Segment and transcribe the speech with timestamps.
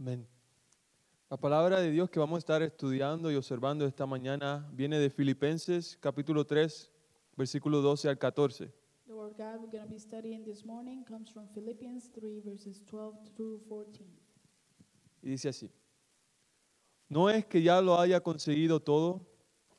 [0.00, 0.26] Amén.
[1.28, 5.10] La palabra de Dios que vamos a estar estudiando y observando esta mañana viene de
[5.10, 6.90] Filipenses capítulo 3,
[7.36, 8.72] versículo 12 al 14.
[9.06, 12.82] The word God we're going to be studying this morning comes from Philippians 3, verses
[12.86, 14.06] 12 through 14.
[15.20, 15.70] Y dice así,
[17.10, 19.20] no es que ya lo haya conseguido todo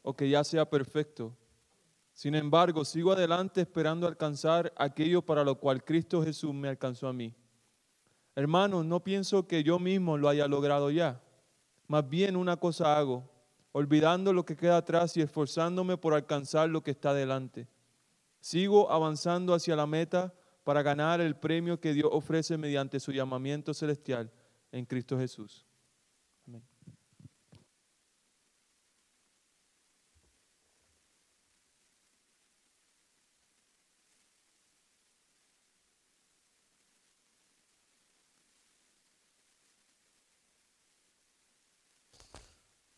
[0.03, 1.35] o que ya sea perfecto.
[2.13, 7.13] Sin embargo, sigo adelante esperando alcanzar aquello para lo cual Cristo Jesús me alcanzó a
[7.13, 7.33] mí.
[8.35, 11.21] Hermanos, no pienso que yo mismo lo haya logrado ya.
[11.87, 13.29] Más bien una cosa hago,
[13.73, 17.67] olvidando lo que queda atrás y esforzándome por alcanzar lo que está delante.
[18.39, 23.73] Sigo avanzando hacia la meta para ganar el premio que Dios ofrece mediante su llamamiento
[23.73, 24.31] celestial
[24.71, 25.65] en Cristo Jesús.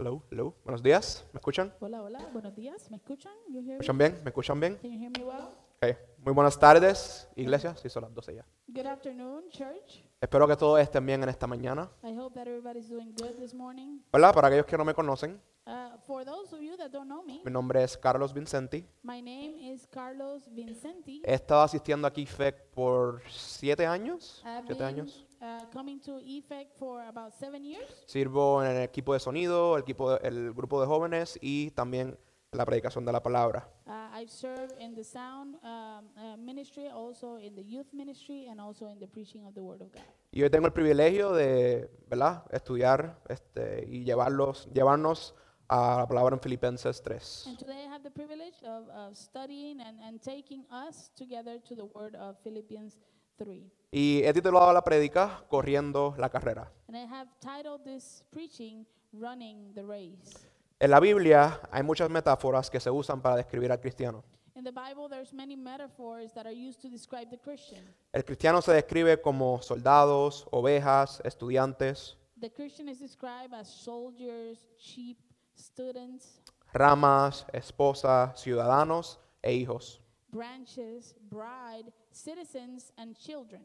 [0.03, 0.53] Hello, hello.
[0.65, 1.25] Buenos días.
[1.31, 1.73] ¿Me escuchan?
[1.79, 2.91] Hola, hola, buenos días.
[2.91, 3.31] ¿Me escuchan?
[3.47, 4.09] You ¿Me hear escuchan me?
[4.09, 4.21] bien?
[4.25, 4.75] ¿Me escuchan bien?
[4.81, 5.47] Can you hear me well?
[5.81, 5.97] Ok.
[6.25, 7.73] Muy buenas tardes, iglesia.
[7.77, 8.45] Sí, son las 12 ya.
[8.67, 10.03] Good afternoon, church.
[10.19, 11.89] Espero que todos estén bien en esta mañana.
[12.03, 14.01] I hope that everybody's doing good this morning.
[14.11, 14.33] ¿Verdad?
[14.33, 17.41] Para aquellos que no me conocen, Uh, for those of you that don't know me,
[17.45, 18.85] mi nombre es Carlos Vincenti.
[19.03, 21.21] my name is Carlos Vincenti.
[21.25, 24.43] He estado asistiendo aquí FEC por siete años.
[24.45, 25.25] I've Siete been años.
[25.43, 28.03] Uh, coming to EFEC for about seven years.
[28.07, 32.17] Sirvo en el equipo de sonido, el, equipo de- el grupo de jóvenes y también
[32.51, 33.67] en la predicación de la palabra.
[33.85, 38.61] Uh, I've served in the sound um, uh, ministry, also in the youth ministry, and
[38.61, 40.03] also in the preaching of the Word of God.
[40.31, 42.43] Y hoy tengo el privilegio de, ¿verdad?
[42.51, 45.35] Estudiar este, y llevarlos, llevarnos
[45.67, 47.47] a la palabra en Filipenses 3.
[47.47, 51.75] And today I have the privilege of, of studying and, and taking us together to
[51.75, 52.99] the Word of Philippians
[53.37, 53.71] 3.
[53.91, 56.71] Y he titulado la prédica Corriendo la carrera.
[56.87, 60.47] And I have titled this preaching, Running the Race.
[60.79, 64.23] En la Biblia hay muchas metáforas que se usan para describir al cristiano.
[64.55, 67.83] In the Bible, there's many metaphors that are used to describe the Christian.
[68.11, 75.17] El cristiano se describe como soldados, ovejas, estudiantes, The Christian is described as soldiers, sheep,
[75.55, 76.41] students,
[76.73, 79.99] ramas, esposa, ciudadanos e hijos.
[80.29, 83.61] branches, bride, citizens, and children.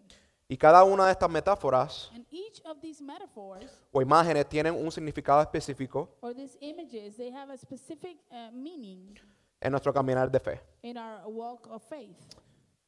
[0.51, 4.91] Y cada una de estas metáforas And each of these metaphors o imágenes tienen un
[4.91, 9.15] significado específico or these images, they have a specific uh, meaning
[9.61, 10.61] en nuestro caminar de fe.
[10.83, 12.17] in our walk of faith.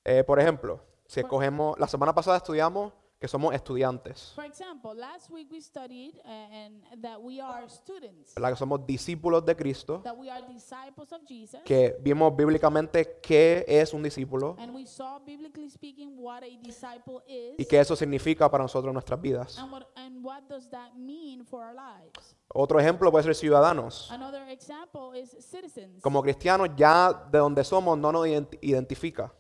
[0.05, 5.29] Eh, por ejemplo, si escogemos, la semana pasada estudiamos que somos estudiantes, For example, last
[5.31, 8.49] week we studied uh, and that we are students, ¿verdad?
[8.53, 13.63] que somos discípulos de Cristo, that we are disciples of Jesus, que vimos bíblicamente qué
[13.69, 17.95] es un discípulo and we saw biblically speaking what a disciple is y qué eso
[17.95, 19.59] significa para nosotros en nuestras vidas.
[19.59, 22.35] and what and what does that mean for our lives.
[22.49, 24.11] Otro ejemplo puede ser ciudadanos.
[24.11, 26.03] Another example is citizens.
[26.03, 29.31] Como cristianos ya de donde somos no nos ident- identifica.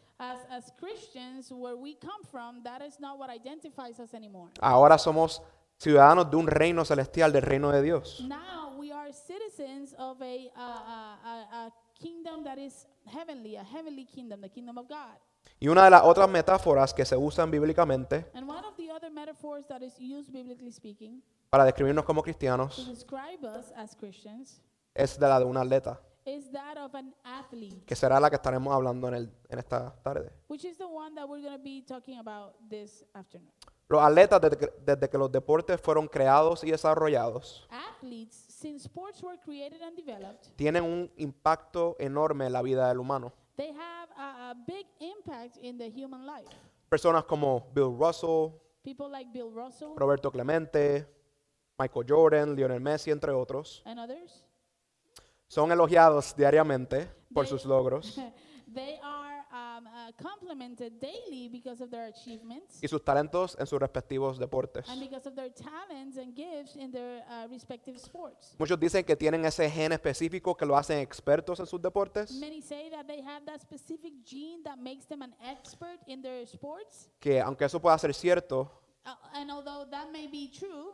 [0.51, 4.49] As Christians, where we come from, that is not what identifies us anymore.
[4.61, 5.41] Ahora somos
[5.79, 8.21] ciudadanos de un reino celestial, del reino de Dios.
[8.27, 14.07] Now we are citizens of a, a, a, a kingdom that is heavenly, a heavenly
[14.07, 15.17] kingdom, the kingdom of God.
[15.61, 19.11] Y una de las otras metáforas que se usan bíblicamente And one of the other
[19.11, 24.61] metaphors that is used biblically speaking para describirnos como to cristianos describe us as Christians
[24.95, 26.01] es de la de un atleta,
[26.37, 29.95] is that of an athlete, que será la que estaremos hablando en, el- en esta
[30.03, 30.31] tarde.
[30.49, 33.51] which is the one that we're going to be talking about this afternoon.
[33.89, 39.21] Los atletas, desde que, desde que los deportes fueron creados y desarrollados, Athletes, since sports
[39.23, 43.33] were created and developed, tienen un impacto enorme en la vida del humano.
[43.57, 46.49] they have a, a big impact in the human life.
[46.89, 48.53] Personas como Bill Russell,
[48.83, 51.05] People like Bill Russell Roberto Clemente,
[51.79, 54.45] Michael Jordan, Lionel Messi, entre otros, and others,
[55.51, 58.15] son elogiados diariamente por They- sus logros
[58.73, 63.81] they are um, uh, complimented daily because of their achievements y sus talentos en sus
[63.81, 64.89] respectivos deportes.
[64.89, 68.55] and because of their talents and gifts in their uh, respective sports.
[68.61, 72.63] Muchos dicen que tienen ese gen específico que lo hacen expertos en sus deportes, Many
[72.63, 77.11] say that they have that specific gene that makes them an expert in their sports.
[77.19, 78.71] que aunque eso pueda ser cierto,
[79.05, 80.93] Uh, and although that may be true,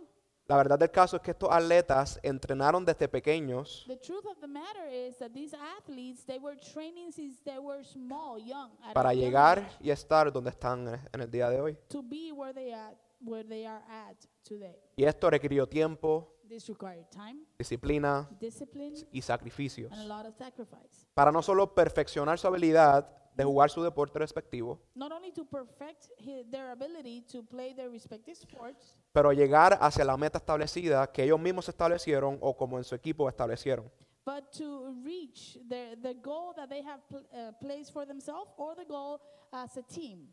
[0.49, 4.47] la verdad del caso es que estos atletas entrenaron desde pequeños the truth of the
[4.47, 8.95] matter is that these athletes, they were training since they were small, young, at a
[8.95, 11.77] para young llegar age, y estar donde están en el día de hoy.
[11.89, 14.77] to be where they at, where they are at today.
[14.97, 19.91] Y esto requirió tiempo, This required time, disciplina discipline, y sacrificios.
[19.93, 21.07] and a lot of sacrifice.
[21.15, 26.09] Para no solo perfeccionar su habilidad de jugar su deporte respectivo, Not only to perfect
[26.51, 31.39] their ability to play their respective sports, pero llegar hacia la meta establecida que ellos
[31.41, 33.91] mismos establecieron o como en su equipo establecieron.
[34.25, 38.75] but to reach the, the goal that they have pl- uh, placed for themselves or
[38.75, 39.21] the goal
[39.53, 40.33] as a team.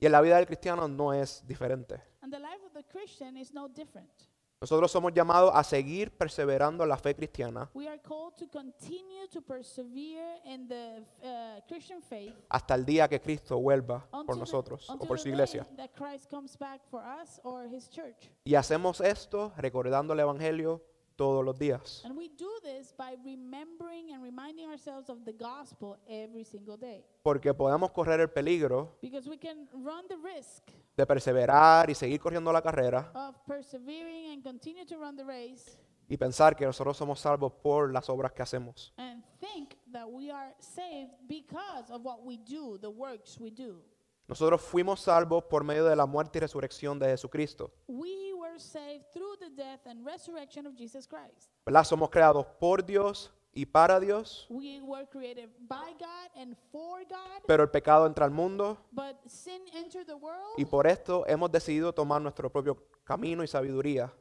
[0.00, 2.00] Y en la vida del cristiano no es diferente.
[2.22, 4.10] And the life of the Christian is no different.
[4.60, 9.28] Nosotros somos llamados a seguir perseverando en la fe cristiana We are called to continue
[9.28, 14.38] to persevere in the uh, Christian faith hasta el día que Cristo vuelva por until,
[14.40, 15.66] nosotros o until por the su day iglesia.
[15.76, 18.28] that Christ comes back for us or his church.
[18.44, 20.82] Y hacemos esto recordando el Evangelio
[21.14, 22.04] todos los días.
[22.04, 27.04] And we do this by remembering and reminding ourselves of the gospel every single day.
[27.22, 30.64] Porque podemos correr el peligro Because we can run the risk
[30.98, 35.78] de perseverar y seguir corriendo la carrera of persevering and continue to run the race
[36.08, 38.92] y pensar que nosotros somos salvos por las obras que hacemos.
[38.98, 43.80] and think that we are saved because of what we do, the works we do.
[44.26, 47.70] Nosotros fuimos salvos por medio de la muerte y resurrección de Jesucristo.
[47.86, 51.48] We were saved through the death and resurrection of Jesus Christ.
[51.64, 51.84] ¿Verdad?
[51.84, 57.42] Somos creados por Dios y para Dios, We were created by God and for God,
[57.46, 60.54] pero el pecado entra al mundo but sin entered the world.
[60.56, 64.12] y por esto hemos decidido tomar nuestro propio camino y sabiduría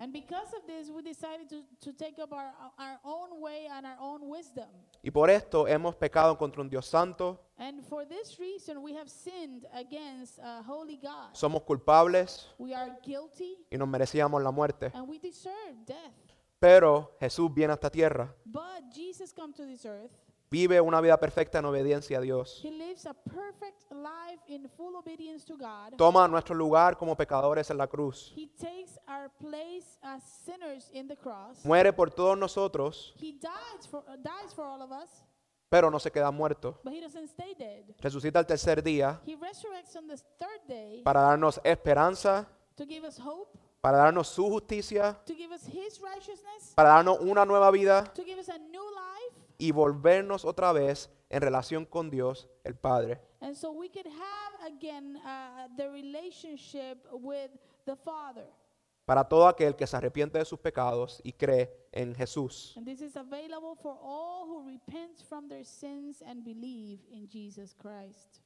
[5.03, 9.09] y por esto hemos pecado contra un Dios santo, And for this reason, we have
[9.09, 11.33] sinned against a holy God.
[11.33, 14.91] somos culpables We are guilty y nos merecíamos la muerte.
[14.93, 16.13] and we deserve death.
[16.59, 20.11] Pero Jesús viene a esta tierra, But Jesus come to this earth.
[20.49, 24.95] vive una vida perfecta en obediencia a Dios, He lives a perfect life in full
[24.95, 25.95] obedience to God.
[25.97, 31.07] toma nuestro lugar como pecadores en la cruz, He takes our place as sinners in
[31.07, 31.63] the cross.
[31.63, 35.09] muere por todos nosotros, He dies for, uh, dies for all of us,
[35.69, 36.79] pero no se queda muerto.
[36.83, 37.83] but he doesn't stay dead.
[37.99, 43.05] Resucita el tercer día He resurrects on the third day para darnos esperanza, to give
[43.05, 43.55] us hope,
[43.87, 48.21] para darnos su justicia, to give us his righteousness, para darnos una nueva vida to
[48.21, 53.21] give us a new life, y volvernos otra vez en relación con Dios el Padre.
[53.39, 57.49] and so we could have again uh, the relationship with
[57.85, 58.45] the Father.
[59.05, 62.73] Para todo aquel que se arrepiente de sus pecados y cree en Jesús.
[62.75, 67.73] And this is available for all who repent from their sins and believe in Jesus
[67.73, 68.41] Christ.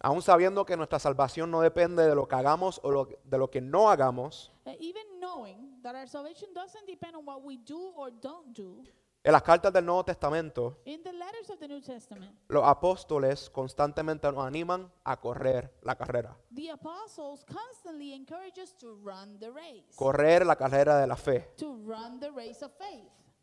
[0.00, 3.50] Aún sabiendo que nuestra salvación no depende de lo que hagamos o lo- de lo
[3.50, 8.10] que no hagamos, even knowing that our salvation doesn't depend on what we do or
[8.20, 8.82] don't do,
[9.22, 13.48] en las cartas del Nuevo Testamento, in the letters of the New Testament, los apóstoles
[13.48, 16.36] constantemente nos animan a correr la carrera.
[16.54, 21.54] the apostles constantly encourage us to run the race, Correr la carrera de la fe.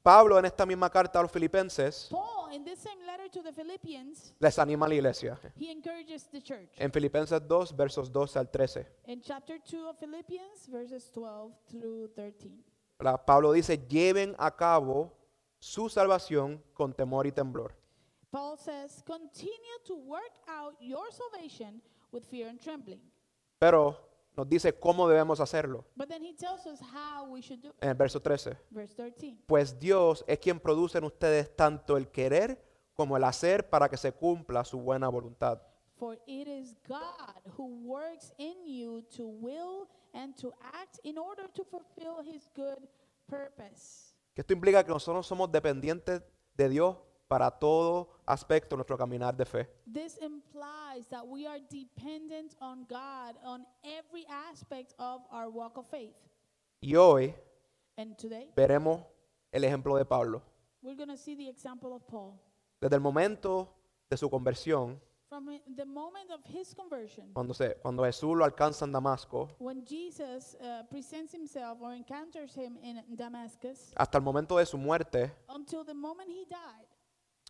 [0.04, 3.54] Pablo en esta misma carta a los filipenses Paul, in this same letter to the
[3.54, 5.40] Philippians, les anima a la iglesia.
[5.56, 6.70] he encourages the church.
[6.78, 8.88] En Filipenses 2, versos 12 al 13.
[9.08, 12.52] In chapter 2 of Philippians, verses 12 through 13.
[13.00, 13.24] ¿verdad?
[13.26, 15.12] Pablo dice, lleven a cabo
[15.60, 17.76] su salvación con temor y temblor.
[18.32, 21.82] Paul says, continue to work out your salvation
[22.12, 23.02] with fear and trembling.
[23.60, 23.98] Pero
[24.42, 25.86] nos dice cómo debemos hacerlo.
[25.96, 27.76] But then he tells us how we should do it.
[27.80, 28.58] En el verso 13.
[28.72, 29.38] Verse 13.
[29.46, 32.60] Pues Dios es quien produce en ustedes tanto el querer
[32.96, 35.62] como el hacer para que se cumpla su buena voluntad.
[35.96, 41.48] For it is God who works in you to will and to act in order
[41.52, 42.80] to fulfill his good
[43.28, 44.16] purpose.
[44.34, 46.24] Que esto implica que nosotros somos dependientes
[46.58, 46.98] de Dios
[47.32, 49.70] para todo aspecto de nuestro caminar de fe.
[49.90, 55.86] This implies that we are dependent on God on every aspect of our walk of
[55.88, 56.14] faith.
[56.82, 57.34] Y hoy
[57.98, 59.06] And today, veremos
[59.54, 60.42] el ejemplo de Pablo.
[60.82, 62.38] we're going to see the example of Paul.
[62.82, 63.70] Desde el momento
[64.10, 68.44] de su conversión, From i- the moment of his conversion, cuando, se, cuando Jesús lo
[68.44, 74.24] alcanza en Damasco, when Jesus uh, presents himself or encounters him in Damascus, hasta el
[74.26, 76.86] momento de su muerte, until the moment he died,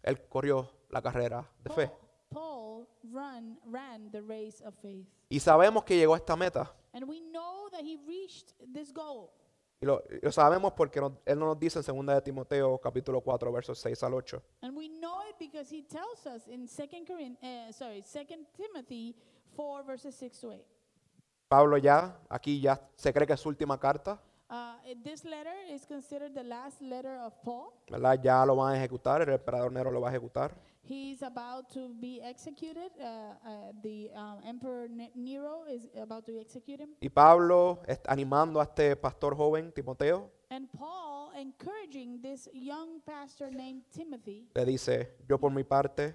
[0.04, 1.92] él corrió la carrera de Paul, fe.
[2.30, 5.08] Paul run, ran the race of faith.
[5.30, 6.74] Y sabemos que llegó a esta meta.
[6.94, 9.32] And we know that he reached this goal.
[9.82, 14.04] Y lo, sabemos porque Él nos dice en 2 de Timoteo capítulo 4 versos 6
[14.04, 14.44] al 8.
[14.62, 19.16] And we know it because he tells us in 2 Corinth, uh, sorry, 2 Timothy
[19.56, 20.66] 4 verses 6 to 8.
[21.48, 25.86] Pablo ya, aquí ya se cree que es su última carta, Uh, this letter is
[25.86, 27.72] considered the last letter of Paul.
[27.90, 28.20] ¿verdad?
[28.22, 30.54] Ya lo van a ejecutar, el emperador Nero lo va a ejecutar.
[30.84, 32.92] He's about to be executed.
[33.00, 33.04] Uh,
[33.48, 36.90] uh, the um, Emperor Ne- Nero is about to execute him.
[37.00, 43.52] Y Pablo está animando a este pastor joven, Timoteo, And Paul encouraging this young pastor
[43.56, 44.50] named Timothy.
[44.54, 46.14] le dice, yo por mi parte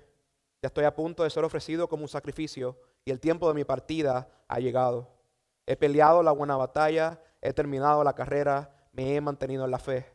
[0.61, 3.65] ya estoy a punto de ser ofrecido como un sacrificio y el tiempo de mi
[3.65, 5.09] partida ha llegado.
[5.65, 10.07] He peleado la buena batalla, he terminado la carrera, me he mantenido en la fe.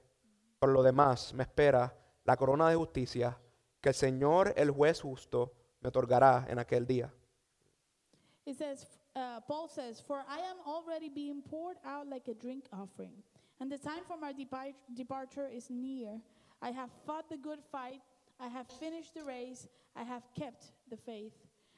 [0.59, 3.37] Por lo demás, me espera la corona de justicia
[3.81, 7.11] que el Señor, el juez justo, me otorgará en aquel día.
[8.45, 8.85] It says,
[9.15, 13.23] uh, Paul says, For I am already being poured out like a drink offering,
[13.59, 16.19] and the time for my depart- departure is near.
[16.61, 18.01] I have fought the good fight,
[18.39, 21.33] I have finished the race, I have kept the faith.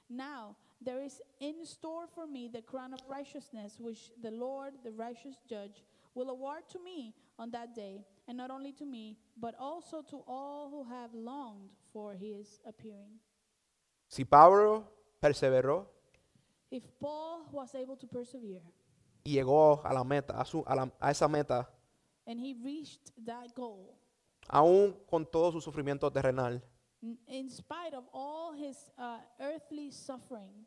[0.09, 4.91] Now there is in store for me the crown of righteousness, which the Lord, the
[4.91, 5.83] righteous judge,
[6.15, 10.23] will award to me on that day, and not only to me, but also to
[10.27, 13.19] all who have longed for his appearing.
[14.07, 14.83] Si Pablo
[15.21, 15.87] perseveró
[16.69, 18.61] If Paul was able to persevere
[19.25, 21.67] y llegó a la meta, a, su- a la- a esa meta,
[22.27, 23.95] and he reached that goal,
[24.49, 26.61] aún con todo su sufrimiento terrenal,
[27.01, 30.65] n- in spite of all his uh, earthly suffering,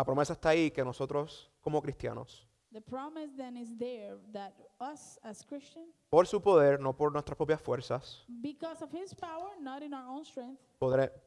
[0.00, 5.18] la promesa está ahí que nosotros como cristianos the promise then is there that us
[5.22, 9.82] as Christians, por su poder, no por nuestras propias fuerzas, because of his power, not
[9.82, 10.58] in our own strength,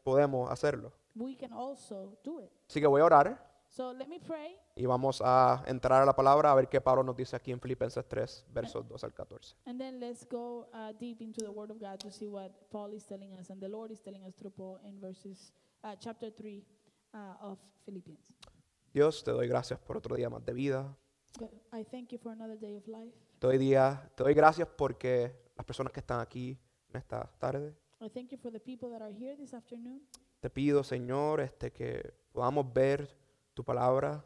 [0.04, 0.92] podemos hacerlo.
[1.14, 2.50] we can also do it.
[2.68, 6.16] Así que voy a orar So let me pray, y vamos a entrar a la
[6.16, 9.56] palabra a ver qué Pablo nos dice aquí en Filipenses 3, versos 2 al 14.
[9.66, 12.94] and then let's go uh, deep into the Word of God to see what Paul
[12.94, 15.52] is telling us and the Lord is telling us through Paul in verses,
[15.84, 16.64] uh, chapter 3
[17.14, 18.32] uh, of Philippians.
[18.94, 20.96] Dios, te doy gracias por otro día más de vida.
[21.40, 23.18] God, I thank you for another day of life.
[23.40, 26.60] Te doy, día, te doy gracias porque las personas que están aquí
[26.90, 30.08] en esta tarde, I thank you for the people that are here this afternoon.
[30.42, 33.18] te pido, Señor, este, que podamos ver
[33.56, 34.24] tu palabra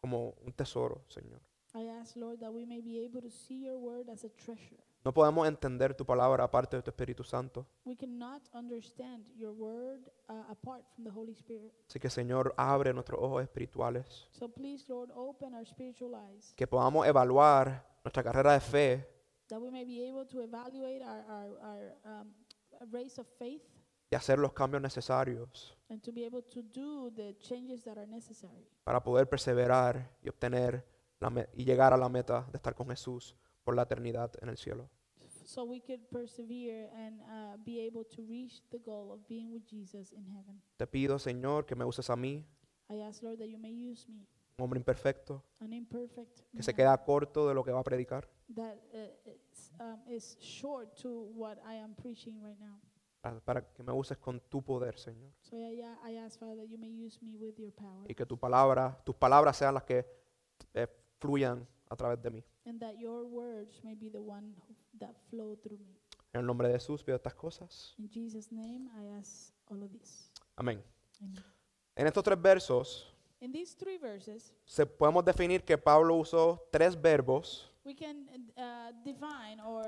[0.00, 1.40] como un tesoro, Señor.
[1.74, 4.82] I ask, Lord, that we may be able to see your word as a treasure.
[5.02, 7.66] No podemos entender tu palabra aparte de tu Espíritu Santo.
[7.84, 11.72] We cannot understand your word uh, apart from the Holy Spirit.
[11.88, 14.28] Así que, Señor, abre nuestros ojos espirituales.
[14.32, 19.06] So please, Lord, open our spiritual eyes Que podamos evaluar nuestra carrera de fe
[19.48, 22.34] that we may be able to evaluate our, our, our um,
[22.90, 23.62] race of faith
[24.10, 28.06] y hacer los cambios necesarios and to be able to do the changes that are
[28.06, 30.86] necessary para poder perseverar y obtener
[31.20, 33.36] la y llegar a la meta de estar con Jesús
[33.70, 34.90] por la eternidad en el cielo.
[35.44, 39.64] so we could persevere and uh, be able to reach the goal of being with
[39.64, 40.60] Jesus in heaven.
[40.76, 42.44] Te pido, Señor, que me uses a mí,
[42.88, 44.26] I ask, Lord, that you may use me,
[44.58, 46.76] un hombre imperfecto, an imperfect que se man.
[46.76, 51.30] queda corto de lo que va a predicar, that uh, is, um, is short to
[51.34, 52.80] what I am preaching right now.
[53.20, 55.32] para, para que me uses con tu poder, Señor.
[55.42, 58.26] So I, I ask, Father, that you may use me with your power Y que
[58.26, 60.04] tu palabra, tus palabras sean las que
[60.74, 62.44] eh, fluyan a través de mí.
[62.70, 65.98] And that your words may be the one who, that flow through me.
[66.32, 67.94] En el nombre de Jesús pido estas cosas.
[67.98, 70.30] In Jesus' name, I ask all of this.
[70.56, 70.80] Amén.
[71.20, 71.44] Amen.
[71.96, 73.06] En estos tres versos
[73.40, 78.92] In these three verses, se, podemos definir que Pablo usó tres verbos we can uh,
[79.02, 79.86] define or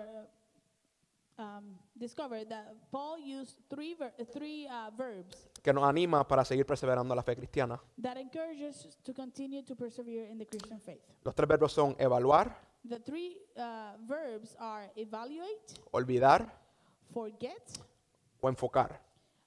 [1.39, 6.27] uh, um, discover that Paul used three, ver- uh, three uh, verbs que nos anima
[6.27, 7.79] para seguir perseverando en la fe cristiana.
[7.99, 11.03] that encourage us to continue to persevere in the Christian faith.
[11.23, 16.53] Los tres verbos son evaluar, The three uh, verbs are evaluate, olvidar
[17.13, 17.63] forget,
[18.41, 19.01] o enfocar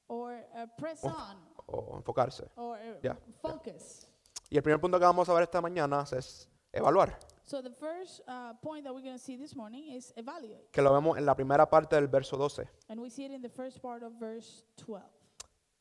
[0.07, 1.09] or uh, press Oh.
[1.09, 1.37] on,
[1.67, 2.47] o enfocarse.
[2.55, 4.07] or uh, Yeah, focus.
[4.49, 8.21] Y el primer punto que vamos a ver esta mañana es evaluar, So the first
[8.27, 11.25] uh, point that we're going to see this morning is evaluate, que lo vemos en
[11.25, 12.67] la primera parte del verso 12.
[12.89, 15.03] and we see it in the first part of verse 12.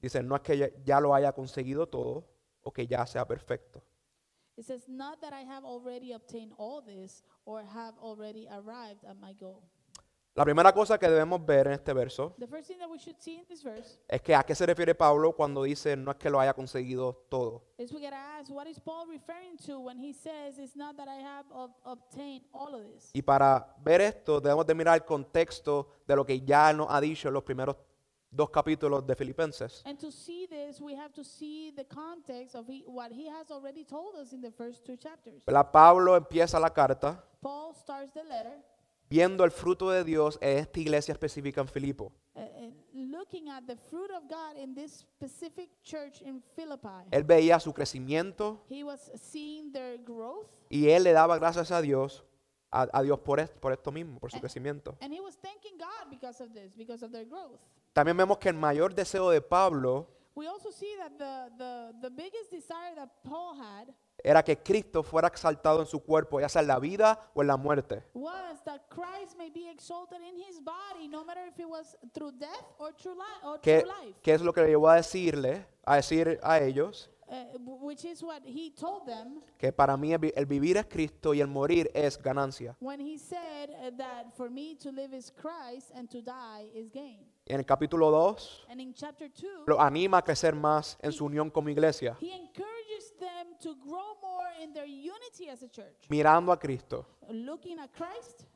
[0.01, 2.25] Dice, no es que ya, ya lo haya conseguido todo
[2.63, 3.83] o que ya sea perfecto.
[4.57, 9.17] It says, "Not that I have already obtained all this, or have already arrived at
[9.17, 9.63] my goal."
[10.37, 13.17] La primera cosa que debemos ver en este verso The first thing that we should
[13.21, 16.17] see in this verse es que a qué se refiere Pablo cuando dice no es
[16.17, 17.63] que lo haya conseguido todo.
[17.79, 21.07] is we gotta ask, what is Paul referring to when he says, "It's not that
[21.09, 25.05] I have ob- obtained all of this." Y para ver esto debemos de mirar el
[25.05, 27.77] contexto de lo que ya nos ha dicho en los primeros
[28.35, 29.83] dos capítulos de Filipenses.
[29.85, 33.51] And to see this, we have to see the context of he, what he has
[33.51, 35.43] already told us in the first two chapters.
[35.47, 35.71] ¿Verdad?
[35.73, 38.63] Pablo empieza la carta Paul starts the letter
[39.09, 42.13] viendo el fruto de Dios en esta iglesia específica en Filipo.
[42.35, 47.07] uh, uh, looking at the fruit of God in this specific church in Philippi.
[47.13, 51.81] Él veía su crecimiento He was seeing their growth y él le daba gracias a
[51.81, 52.25] Dios,
[52.73, 54.41] a, a Dios por, est- por esto mismo, por su Eh.
[54.41, 54.97] crecimiento.
[55.01, 57.61] and he was thanking God because of this, because of their growth.
[57.95, 62.11] También vemos que el mayor deseo de Pablo We also see that the, the, the
[62.11, 63.89] biggest desire that Paul had
[64.23, 67.47] era que Cristo fuera exaltado en su cuerpo, ya sea en la vida o en
[67.47, 68.03] la muerte.
[68.15, 72.33] was that Christ may be exalted in his body, no matter if it was through
[72.33, 74.17] death or through, li- or ¿Qué, through life.
[74.23, 77.11] qué es lo que le llevó a decirle, a decir a ellos?
[77.29, 80.87] Uh, which is what he told them Que para mí el, vi- el vivir es
[80.87, 82.77] Cristo y el morir es ganancia.
[82.81, 86.91] when he said uh, that for me to live is Christ and to die is
[86.91, 87.25] gain.
[87.47, 91.27] En el capítulo 2 And in chapter 2, lo anima a crecer más en su
[91.27, 92.17] unión como iglesia,
[96.09, 97.07] mirando a Cristo,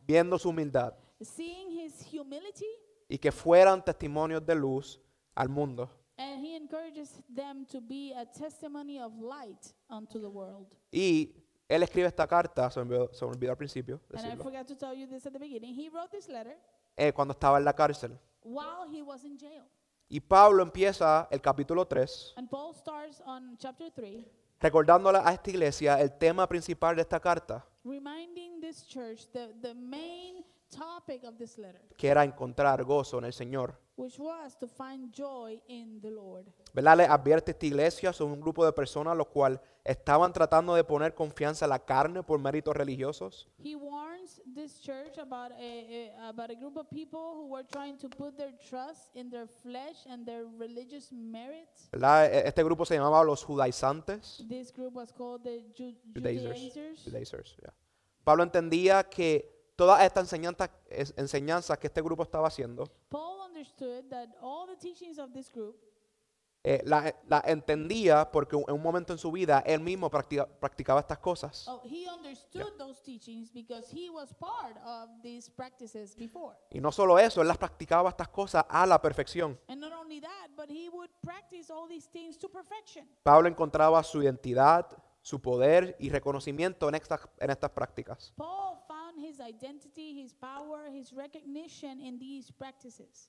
[0.07, 2.67] viendo su humildad seeing his humility,
[3.09, 5.01] y que fueran testimonios de luz
[5.35, 5.91] al mundo.
[6.21, 10.67] and he encourages them to be a testimony of light unto the world.
[10.91, 11.33] Y
[11.69, 14.51] él escribe esta carta, se me olvidó, se me olvidó al principio decirlo,
[16.97, 18.19] eh, cuando estaba en la cárcel.
[18.49, 19.65] While he was in jail.
[20.09, 24.25] Y Pablo empieza el capítulo 3 And Paul starts on chapter 3,
[24.61, 29.75] recordándole a esta iglesia el tema principal de esta carta, reminding this church the, the
[29.75, 33.79] main topic of this letter, que era encontrar gozo en el Señor.
[33.97, 36.47] which was to find joy in the Lord.
[36.73, 36.97] ¿Verdad?
[36.99, 41.15] Le advierte esta iglesia sobre un grupo de personas los cuales estaban tratando de poner
[41.17, 43.49] confianza en la carne por méritos religiosos.
[43.61, 47.97] He warns this church about a, a, about a group of people who were trying
[47.99, 51.89] to put their trust in their flesh and their religious merits.
[51.91, 52.27] ¿verdad?
[52.33, 54.45] E- Este grupo se llamaba los judaizantes.
[54.49, 56.57] This group was called the Ju- Judaizers.
[56.57, 57.05] Judaizers.
[57.05, 57.75] Judaizers, yeah.
[58.23, 60.71] Pablo entendía que todas estas enseñanzas,
[61.17, 65.77] enseñanzas que este grupo estaba haciendo, Paul understood that all the teachings of this group
[66.65, 71.01] eh, la, la entendía porque en un momento en su vida él mismo practica- practicaba
[71.01, 71.69] estas cosas.
[71.69, 71.83] Oh.
[76.71, 79.59] Y no solo eso, él las practicaba estas cosas a la perfección.
[79.69, 83.09] And not only that, but he would practice all these things to perfection.
[83.23, 84.87] Pablo encontraba su identidad,
[85.23, 88.33] su poder y reconocimiento en estas, en estas prácticas.
[88.37, 88.79] Paul
[89.19, 93.29] found his identity, his power, his recognition in these practices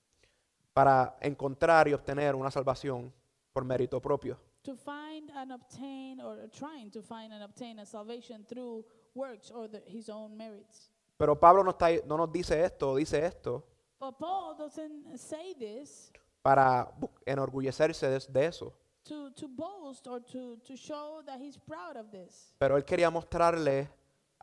[0.72, 3.12] para encontrar y obtener una salvación
[3.52, 4.38] por mérito propio.
[4.62, 9.68] to find and obtain, or trying to find and obtain a salvation through works or
[9.68, 10.90] the, his own merits.
[11.16, 13.64] Pero Pablo no, está, no nos dice esto, dice esto
[13.98, 16.10] But Paul doesn't say this
[16.42, 16.90] para
[17.26, 18.72] enorgullecerse de, de eso.
[19.04, 22.52] to, to boast or to, to show that he's proud of this.
[22.58, 23.88] Pero él quería mostrarle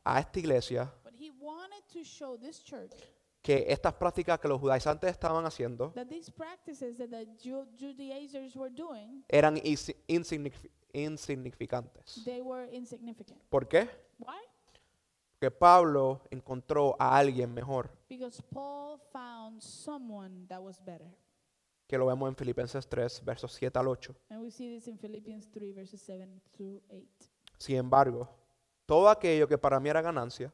[0.04, 2.92] a esta iglesia he wanted to show this church
[3.42, 8.56] que estas prácticas que los judaizantes estaban haciendo that these practices that the Ju- Judaizers
[8.56, 12.24] were doing, eran insi- insignifi- insignificantes.
[12.26, 13.40] they were insignificant.
[13.50, 13.90] ¿Por qué?
[14.20, 14.36] Why?
[15.40, 21.08] Porque Pablo encontró a alguien mejor, Because Paul found someone that was better.
[21.88, 24.14] que lo vemos en Filipenses 3, versos 7 al 8.
[24.30, 27.08] And we see this in Philippians 3, verses 7 through 8.
[27.60, 28.28] Sin embargo,
[28.86, 30.52] todo aquello que para mí era ganancia,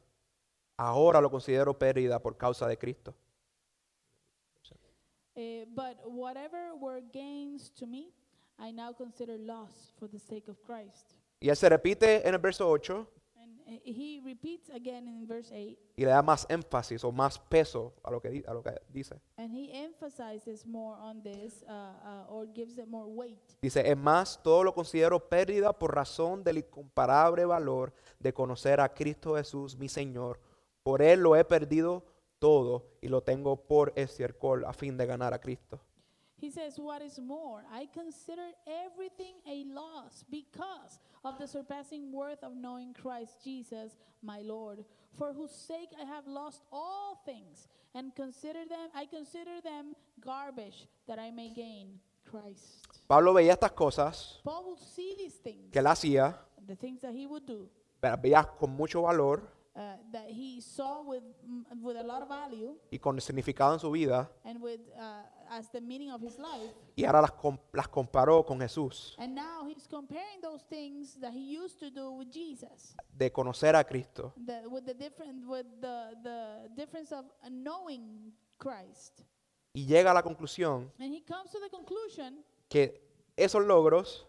[0.76, 3.14] ahora lo considero pérdida por causa de Cristo.
[5.36, 8.12] Uh, but whatever were gains to me,
[8.58, 11.16] I now consider loss for the sake of Christ.
[11.40, 15.50] Y él se repite en el verso 8 And uh, he repeats again in verse
[15.52, 18.70] 8, y le da más énfasis o más peso a lo que, a lo que
[18.92, 19.16] dice.
[19.36, 23.42] and he emphasizes more on this uh, uh, or gives it more weight.
[23.60, 28.88] Dice, es más, todo lo considero pérdida por razón del incomparable valor de conocer a
[28.94, 30.38] Cristo Jesús, mi Señor.
[30.84, 32.04] Por Él lo he perdido
[32.38, 35.80] todo y lo tengo por estiércol a fin de ganar a Cristo.
[36.36, 42.44] He says, What is more, I consider everything a loss because of the surpassing worth
[42.44, 44.84] of knowing Christ Jesus, my Lord,
[45.16, 50.86] for whose sake I have lost all things, and consider them I consider them garbage
[51.06, 51.98] that I may gain
[52.30, 52.84] Christ.
[53.06, 57.14] Pablo veía estas cosas Paul would see these things, que él hacía, the things that
[57.14, 57.70] he would do,
[58.02, 61.22] las veía con mucho valor uh, that he saw with
[61.82, 65.68] with a lot of value y con significado en su vida and with uh, as
[65.72, 66.72] the meaning of his life.
[66.96, 71.32] y ahora las, com- las comparó con Jesús, And now he's comparing those things that
[71.32, 75.66] he used to do with Jesus, de conocer a Cristo the, with the different, with
[75.80, 79.22] the, the difference of knowing Christ.
[79.74, 84.26] y llega a la conclusión And he comes to the conclusion que esos logros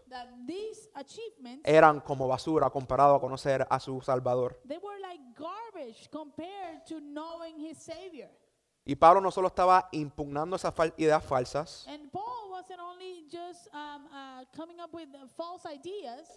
[1.64, 4.60] eran como basura comparado a conocer a su Salvador.
[4.66, 8.30] they were like garbage compared to knowing his Savior.
[8.84, 13.68] Y Pablo no solo estaba impugnando esas fal- ideas falsas, And Paul wasn't only just
[13.74, 16.28] um, uh, coming up with uh, false ideas,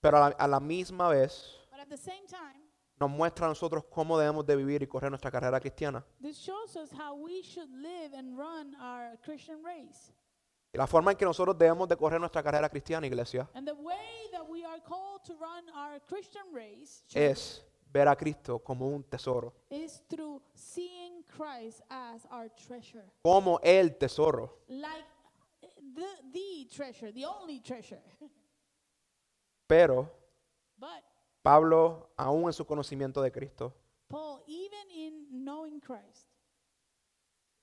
[0.00, 2.60] pero a la, a la misma vez but at the same time,
[3.00, 6.04] nos muestra a nosotros cómo debemos de vivir y correr nuestra carrera cristiana.
[6.20, 10.12] this shows us how we should live and run our Christian race.
[10.76, 13.72] Y la forma en que nosotros debemos de correr nuestra carrera cristiana, iglesia, And the
[13.72, 18.86] way that we are called to run our Christian race es ver a Cristo como
[18.86, 19.54] un tesoro,
[23.22, 24.64] como el tesoro.
[24.68, 25.06] Like
[25.94, 28.02] the, the treasure, the only treasure.
[29.66, 30.10] Pero
[30.78, 31.02] But
[31.40, 33.72] Pablo, aún en su conocimiento de Cristo,
[34.08, 36.35] Paul, even in knowing Christ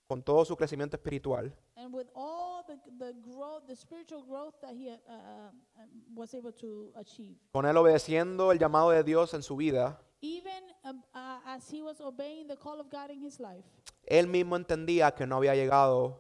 [0.07, 4.71] con todo su crecimiento espiritual, and with all the, the growth, the spiritual growth that
[4.73, 9.33] he uh, uh, um, was able to achieve, con él obedeciendo el llamado de Dios
[9.33, 13.21] en su vida, even um, uh, as he was obeying the call of God in
[13.21, 13.65] his life,
[14.05, 16.19] él mismo entendía que no había llegado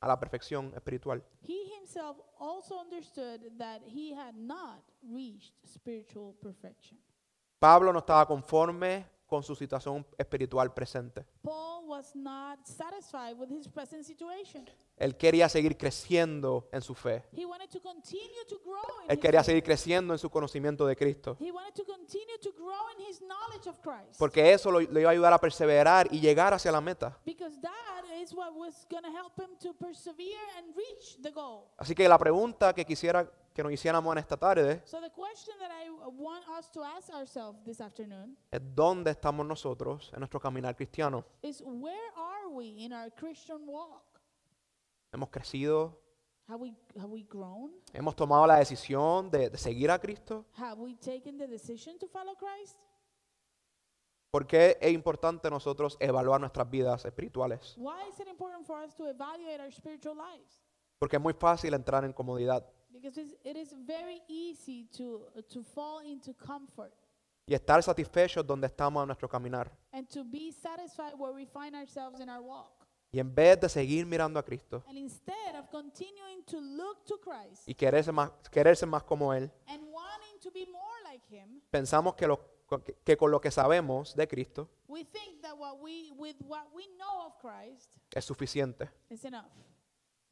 [0.00, 1.22] a la perfección espiritual.
[1.40, 6.98] he himself also understood that he had not reached spiritual perfection.
[7.60, 11.24] Pablo no estaba conforme con su situación espiritual presente.
[11.42, 14.68] Paul was not satisfied with his present situation.
[15.02, 17.24] Él quería seguir creciendo en su fe.
[17.36, 19.46] He wanted to continue to grow in Él his quería faith.
[19.46, 21.36] seguir creciendo en su conocimiento de Cristo.
[21.40, 24.18] He wanted to continue to grow in his knowledge of Christ.
[24.18, 27.18] Porque eso lo, le iba a ayudar a perseverar y llegar hacia la meta.
[27.24, 31.64] because that is what was going to help him to persevere and reach the goal.
[31.78, 35.58] Así que la pregunta que quisiera que nos hiciéramos en esta tarde So the question
[35.58, 40.38] that I want us to ask ourselves this afternoon es dónde estamos nosotros en nuestro
[40.40, 41.24] caminar cristiano.
[41.42, 44.04] is where are we in our Christian walk?
[45.12, 45.98] Hemos crecido,
[46.48, 47.72] Have we have we grown?
[47.92, 50.46] hemos tomado la decisión de, de seguir a Cristo.
[50.56, 52.76] Have we taken the decision to follow Christ?
[54.30, 57.74] ¿Por qué es importante nosotros evaluar nuestras vidas espirituales?
[57.76, 60.62] Why is it important for us to evaluate our spiritual lives?
[60.98, 66.04] Porque es muy fácil entrar en comodidad Because it is very easy to to fall
[66.04, 66.92] into comfort
[67.46, 69.70] y estar satisfechos donde estamos en nuestro caminar.
[69.92, 72.81] and to be satisfied where we find ourselves in our walk.
[73.14, 77.20] Y en vez de seguir mirando a Cristo And instead of continuing to look to
[77.20, 81.60] Christ y quererse más, quererse más como Él, and wanting to be more like Him,
[81.70, 82.40] pensamos que, lo-
[82.82, 86.66] que- que con lo que sabemos de Cristo we think that what we, with what
[86.74, 88.90] we know of Christ es suficiente.
[89.10, 89.50] is enough.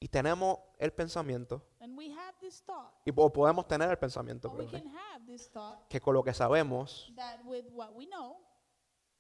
[0.03, 4.49] Y tenemos el pensamiento, And we have this thought, y po- podemos tener el pensamiento,
[4.51, 7.90] or we perdón, can have this thought que con lo que sabemos that with what
[7.95, 8.38] we know,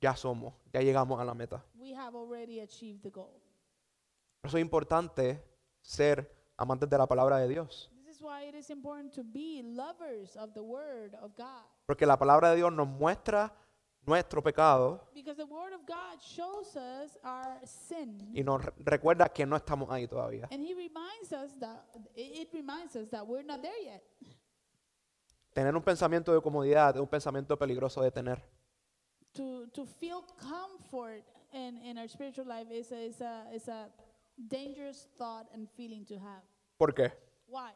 [0.00, 1.62] ya somos, ya llegamos a la meta.
[1.74, 3.38] we have already achieved the goal.
[4.40, 5.42] Por eso es importante
[5.82, 7.90] ser amantes de la palabra de Dios.
[8.06, 11.64] This is why it is important to be lovers of the Word of God.
[11.86, 13.52] Porque la palabra de Dios nos muestra
[14.06, 18.30] nuestro pecado Because the Word of God shows us our sin.
[18.34, 20.48] y nos re- recuerda que no estamos ahí todavía.
[20.50, 24.02] And he reminds us that it it reminds us that we're not there yet.
[25.52, 28.42] Tener un pensamiento de comodidad es un pensamiento peligroso de tener.
[29.34, 33.88] To to feel comfort in, in our spiritual life is a, is a is a
[34.48, 36.42] dangerous thought and feeling to have.
[36.78, 37.12] ¿Por qué?
[37.48, 37.72] Why?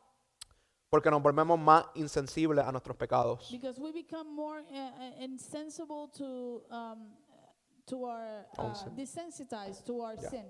[0.91, 3.51] Porque nos volvemos más insensibles a nuestros pecados.
[3.51, 7.09] Because we become more uh, insensible to um,
[7.87, 8.95] to our uh, sin.
[8.97, 10.31] desensitized to our Yeah.
[10.31, 10.47] sin.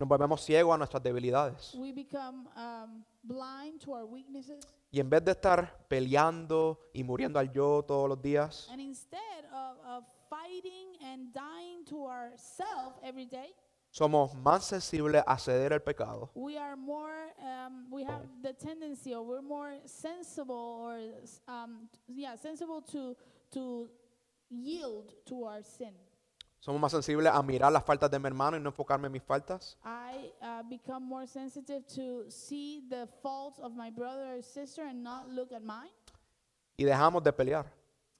[0.00, 1.74] Nos volvemos ciegos a nuestras debilidades.
[1.74, 4.64] We become um, blind to our weaknesses.
[4.90, 9.44] Y en vez de estar peleando y muriendo al yo todos los días, And instead
[9.52, 13.54] of, of fighting and dying to ourself every day,
[13.90, 19.14] somos más sensibles a ceder el pecado we are more, um, we have the tendency
[19.14, 20.98] or we're more sensible or,
[21.48, 23.16] um, yeah, sensible to,
[23.50, 23.88] to
[24.50, 25.94] yield to our sin.
[26.60, 29.22] Somos más sensibles a mirar las faltas de mi hermano y no enfocarme en mis
[29.22, 29.76] faltas.
[29.84, 35.02] I uh, become more sensitive to see the faults of my brother or sister and
[35.02, 35.92] not look at mine.
[36.76, 37.64] Y dejamos de pelear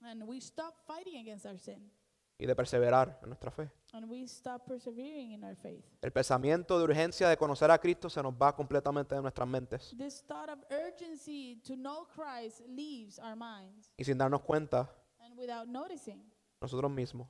[0.01, 1.91] And we stop fighting against our sin.
[2.39, 3.69] Y de perseverar en nuestra fe.
[3.93, 5.83] And we stop persevering in our faith.
[6.01, 9.93] El pensamiento de urgencia de conocer a Cristo se nos va completamente de nuestras mentes.
[9.97, 13.91] This thought of urgency to know Christ leaves our minds.
[13.97, 16.23] Y sin darnos cuenta, And without noticing,
[16.61, 17.27] nosotros mismos.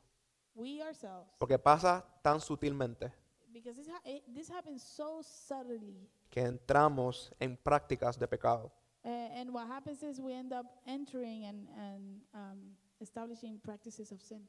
[0.55, 3.11] we ourselves, Porque pasa tan sutilmente
[3.51, 6.07] because this, ha- it, this happens so subtly.
[6.29, 8.71] que entramos en prácticas de pecado.
[9.03, 14.47] And what happens is we end up entering and, and um, establishing practices of sin.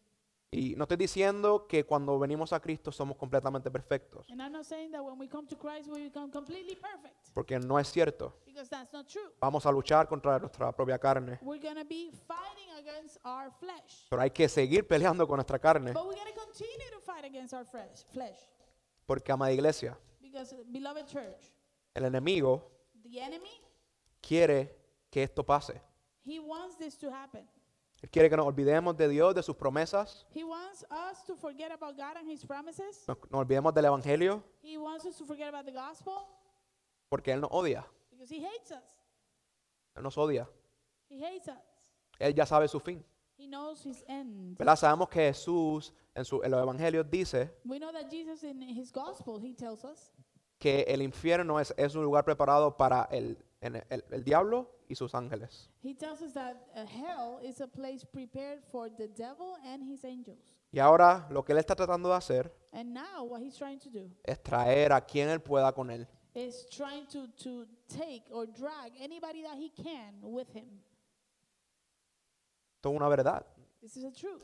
[0.53, 4.65] Y no estoy diciendo que cuando venimos a Cristo somos completamente perfectos, And I'm not
[4.65, 8.35] saying that when we come to Christ, we become completely perfect, porque no es cierto.
[8.45, 9.31] because that's not true.
[9.41, 14.09] Vamos a luchar contra nuestra propia carne, We're going to be fighting against our flesh.
[14.11, 17.25] pero hay que seguir peleando con nuestra carne, But we're going to continue to fight
[17.25, 18.39] against our flesh, flesh.
[19.07, 21.53] porque, amada iglesia, Because, beloved church,
[21.95, 22.73] el enemigo
[24.21, 24.75] quiere
[25.11, 25.81] que esto pase.
[26.25, 27.47] he wants this to happen.
[28.03, 31.71] Él quiere que nos olvidemos de Dios, de sus promesas, He wants us to forget
[31.71, 33.05] about God and His promises.
[33.07, 36.15] nos, nos olvidemos del Evangelio He wants us to forget about the gospel.
[37.11, 37.85] Porque Él nos odia.
[38.11, 39.03] because He hates us.
[39.97, 40.49] Él nos odia.
[41.11, 41.59] He hates us.
[42.19, 43.05] Él ya sabe su fin.
[43.37, 44.57] He knows His end.
[44.59, 44.77] ¿Verdad?
[44.77, 48.91] Sabemos que Jesús en, su, en los evangelios dice We know that Jesus, in His
[48.93, 50.11] gospel, He tells us
[50.59, 55.15] que el infierno es, es un lugar preparado para el, el- el diablo y sus
[55.15, 55.71] ángeles.
[55.83, 60.05] He tells us that uh, hell is a place prepared for the devil and his
[60.05, 60.57] angels.
[60.73, 63.91] Y ahora lo que Él está tratando de hacer And now what he's trying to
[63.91, 66.07] do es traer a quien Él pueda con Él.
[66.35, 70.81] is trying to, to take or drag anybody that he can with him.
[72.77, 73.45] Esto es una verdad.
[73.81, 74.43] This is a truth.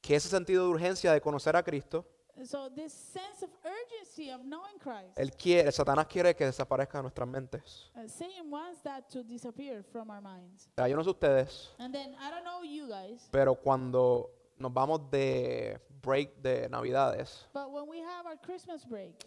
[0.00, 2.06] Que ese sentido de urgencia de conocer a Cristo,
[2.44, 7.02] So this sense of urgency of knowing Christ, Él quiere, Satanás quiere que desaparezca de
[7.02, 7.90] nuestras mentes.
[7.96, 10.68] uh, Satan wants that to disappear from our minds.
[10.76, 14.72] Sea, yo no sé ustedes, And then I don't know you guys, pero cuando nos
[14.72, 19.24] vamos de break de Navidades, but when we have our Christmas break,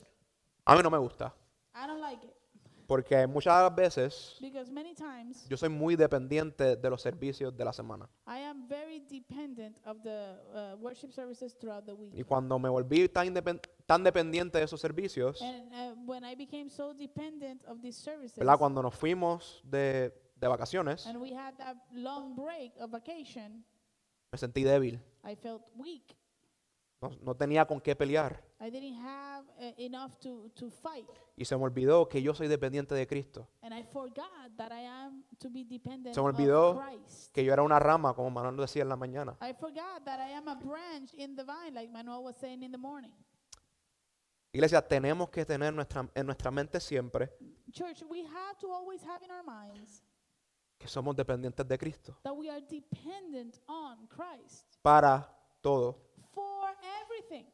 [0.66, 1.34] a mí no me gusta.
[1.76, 2.34] I don't like it
[2.92, 7.56] Porque muchas de las veces because many times yo soy muy dependiente de los servicios
[7.56, 8.10] de la semana.
[8.28, 12.14] I am very dependent of the uh, worship services throughout the week.
[12.14, 16.94] Y cuando me volví tan, dependiente de esos servicios, And uh, when I became so
[16.94, 18.58] dependent of these services, ¿verdad?
[18.58, 23.64] Cuando nos fuimos de, de vacaciones, and we had that long break of vacation,
[24.34, 25.00] me sentí débil.
[25.24, 26.18] I felt weak.
[27.02, 28.44] No, no tenía con qué pelear.
[28.60, 31.10] I didn't have uh, enough to, to fight.
[31.36, 33.48] Y se me olvidó que yo soy dependiente de Cristo.
[33.64, 37.34] And I forgot that I am to be dependent Se me of olvidó Christ.
[37.34, 39.36] Que yo era una rama, como Manuel decía en la mañana.
[39.42, 42.72] I forgot that I am a branch in the vine, like Manuel was saying in
[42.72, 43.12] the morning.
[44.54, 47.32] Iglesia, tenemos que tener nuestra, en nuestra mente siempre
[47.72, 50.04] Church, we have to always have in our minds
[50.78, 55.26] que somos dependientes de Cristo that we are dependent on Christ para
[55.62, 56.11] todo.
[56.34, 57.46] For everything.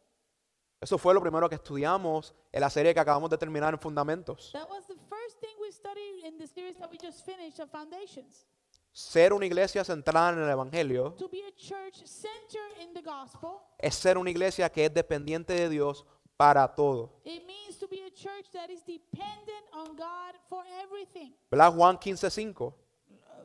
[0.80, 4.52] Eso fue lo primero que estudiamos en la serie que acabamos de terminar en Fundamentos.
[4.54, 7.70] That was the first thing we studied in the series that we just finished of
[7.72, 8.46] Foundations.
[8.92, 13.60] Ser una iglesia centrada en el Evangelio To be a church centered in the gospel,
[13.78, 17.22] es ser una iglesia que es dependiente de Dios para todo.
[17.24, 21.36] it means to be a church that is dependent on God for everything.
[21.52, 21.74] ¿Verdad?
[21.76, 22.68] Juan 15:5.
[22.68, 22.74] Uh,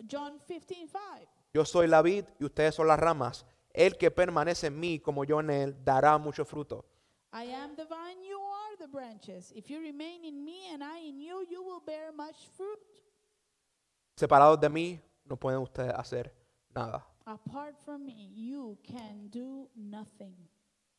[0.07, 1.29] John 15, 5.
[1.55, 3.45] Yo soy la vid y ustedes son las ramas.
[3.73, 6.85] El que permanece en mí como yo en él dará mucho fruto.
[7.33, 9.53] I am the vine, you are the branches.
[9.53, 12.79] If you remain in me and I in you, you will bear much fruit.
[14.17, 16.35] Separados de mí no pueden ustedes hacer
[16.75, 17.07] nada.
[17.25, 20.35] Apart from me, you can do nothing.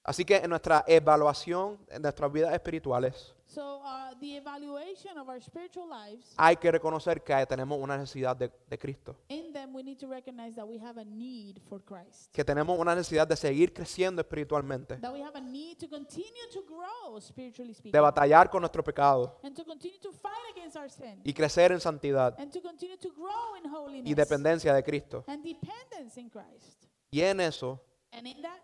[0.06, 5.40] Así que en nuestra evaluación, en nuestras vidas espirituales, So, uh, the evaluation of our
[5.40, 9.16] spiritual lives, hay que reconocer que tenemos una necesidad de, de Cristo.
[9.30, 12.32] in them, we need to recognize that we have a need for Christ.
[12.34, 14.98] Que tenemos una necesidad de seguir creciendo espiritualmente.
[14.98, 17.92] That we have a need to continue to grow, spiritually speaking.
[17.92, 19.38] De batallar con nuestro pecado.
[19.44, 21.22] and to continue to fight against our sin.
[21.24, 24.10] Y crecer en santidad and to continue to grow in holiness.
[24.10, 25.24] y dependencia de Cristo.
[25.28, 26.86] and dependence in Christ.
[27.12, 27.80] Y en eso,
[28.12, 28.60] And in that,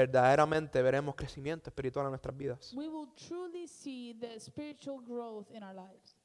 [0.00, 2.72] verdaderamente veremos crecimiento espiritual en nuestras vidas.
[2.74, 6.16] we will truly see the spiritual growth in our lives.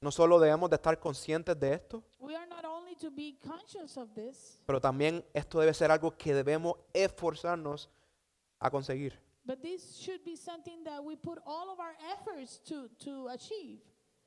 [0.00, 3.96] No solo debemos de estar conscientes de esto, We are not only to be conscious
[3.96, 7.88] of this, pero también esto debe ser algo que debemos esforzarnos
[8.58, 9.18] a conseguir.
[9.46, 13.80] but this should be something that we put all of our efforts to, to achieve.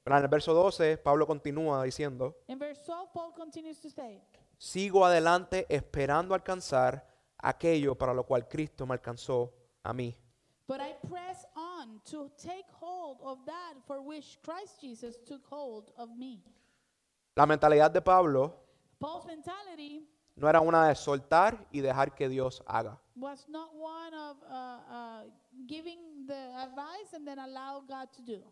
[0.06, 0.20] ¿Verdad?
[0.20, 4.24] En el verso 12, Pablo continúa diciendo, In verse 12, Paul continues to say,
[4.58, 7.06] sigo adelante esperando alcanzar
[7.40, 10.16] aquello para lo cual Cristo me alcanzó a mí.
[10.68, 15.92] But I press on to take hold of that for which Christ Jesus took hold
[15.98, 16.44] of me.
[17.36, 18.56] La mentalidad de Pablo
[19.00, 23.00] Paul's mentality no era una de soltar y dejar que Dios haga.
[23.16, 25.24] was not one of uh, uh,
[25.68, 28.44] giving the advice and then allow God to do.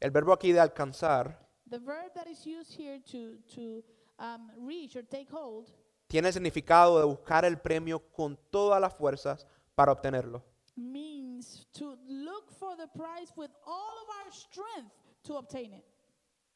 [0.00, 3.82] El verbo aquí de alcanzar The verb that is used here to, to
[4.18, 5.70] um, reach or take hold
[6.14, 10.44] tiene el significado de buscar el premio con todas las fuerzas para obtenerlo.
[10.76, 14.92] means to look for the prize with all of our strength
[15.24, 15.84] to obtain it.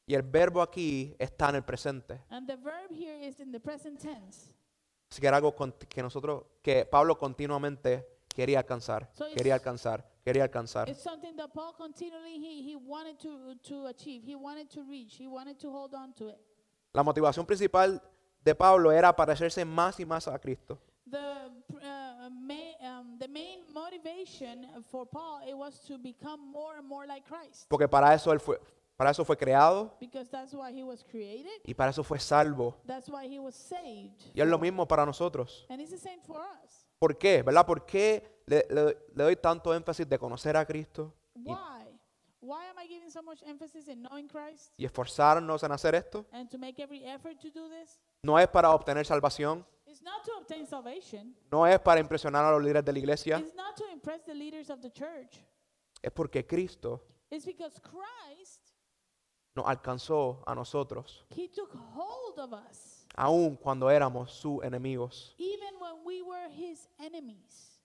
[0.07, 2.23] Y el verbo aquí está en el presente.
[2.31, 4.55] And the verb here is in the present tense.
[5.11, 5.53] Así que era algo
[5.89, 10.89] que nosotros, que Pablo continuamente quería alcanzar, So quería alcanzar, quería alcanzar.
[10.89, 14.23] It's something that Paul continually he, he wanted to, to achieve.
[14.25, 15.17] He wanted to reach.
[15.17, 16.39] He wanted to hold on to it.
[16.93, 18.01] La motivación principal
[18.49, 20.79] de Pablo era parecerse más y más a Cristo.
[21.11, 26.87] The uh, main, um, the main motivation for Paul it was to become more and
[26.87, 28.61] more like Christ Porque para eso él fue,
[28.97, 31.51] para eso fue creado because that's why he was created.
[31.65, 32.77] y para eso fue salvo.
[32.87, 34.21] That's why he was saved.
[34.35, 35.65] Y es lo mismo para nosotros.
[35.71, 36.85] And it's the same for us.
[36.99, 37.43] ¿Por qué?
[37.43, 37.65] ¿Verdad?
[37.65, 41.15] ¿Por qué le, le- le doy tanto énfasis de conocer a Cristo?
[41.37, 41.87] Why?
[42.41, 46.27] Why am I giving so much emphasis in knowing Christ y esforzarnos en hacer esto
[46.33, 48.01] and to make every effort to do this?
[48.23, 51.35] No es para obtener salvación, It's not to obtain salvation.
[51.51, 54.35] no es para impresionar a los líderes de la iglesia, It's not to impress the
[54.35, 55.41] leaders of the church.
[56.03, 58.63] es porque Cristo It's because Christ,
[59.55, 65.35] nos alcanzó a nosotros, He took hold of us, aun cuando éramos sus enemigos.
[65.39, 67.81] even when we were His enemies.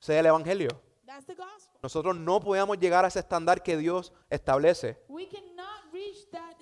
[0.00, 0.70] Ese es el Evangelio.
[1.06, 1.78] That's the gospel.
[1.82, 4.98] Nosotros no podemos llegar a ese estándar que Dios establece.
[5.08, 6.56] We cannot reach that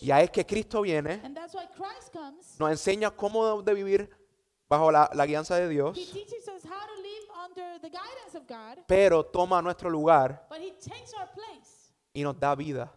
[0.00, 1.22] Y a es que Cristo viene,
[2.58, 4.10] nos enseña cómo de vivir
[4.68, 5.98] bajo la, la guianza de Dios,
[8.86, 11.92] pero toma nuestro lugar but He takes our place.
[12.12, 12.92] y nos da vida,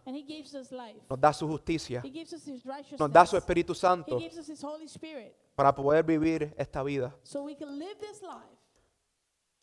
[1.08, 2.02] nos da su justicia,
[2.98, 4.18] nos da su Espíritu Santo
[5.54, 7.14] para poder vivir esta vida.
[7.22, 8.58] so we can live this life.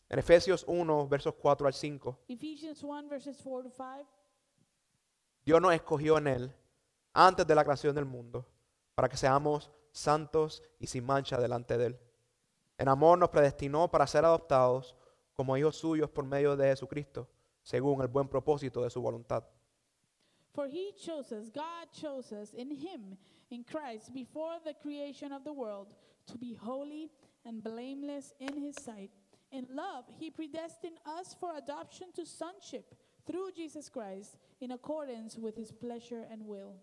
[0.08, 4.06] En Efesios 1, versos 4 al 5, Ephesians 1, verses 4 to 5.
[5.46, 6.52] Dios nos escogió en Él
[7.12, 8.44] antes de la creación del mundo
[8.96, 12.00] para que seamos santos y sin mancha delante de Él.
[12.76, 14.96] En amor nos predestinó para ser adoptados
[15.34, 17.28] como hijos suyos por medio de Jesucristo,
[17.62, 19.44] según el buen propósito de su voluntad.
[20.52, 23.16] For he chose us, God chose us in him,
[23.50, 25.94] in Christ, before the creation of the world,
[26.26, 27.12] to be holy
[27.44, 29.12] and blameless in his sight.
[29.52, 32.96] In love, he predestined us for adoption to sonship
[33.26, 36.74] through Jesus Christ, in accordance with his pleasure and will.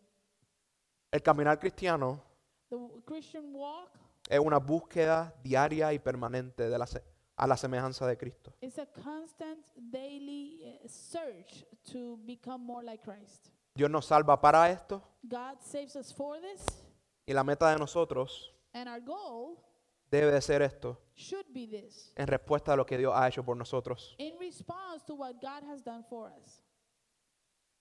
[1.11, 2.21] El caminar cristiano
[2.69, 3.89] The Christian walk
[4.29, 7.03] es una búsqueda diaria y permanente de la se-
[7.35, 8.53] a la semejanza de Cristo.
[8.61, 13.49] is a constant daily uh, search to become more like Christ.
[13.75, 16.63] Dios nos salva para esto God saves us for this,
[17.27, 19.57] y la meta de nosotros and our goal
[20.19, 22.11] debe de ser esto should be this.
[22.15, 24.15] en respuesta a lo que Dios ha hecho por nosotros.
[24.17, 26.63] in response to what God has done for us.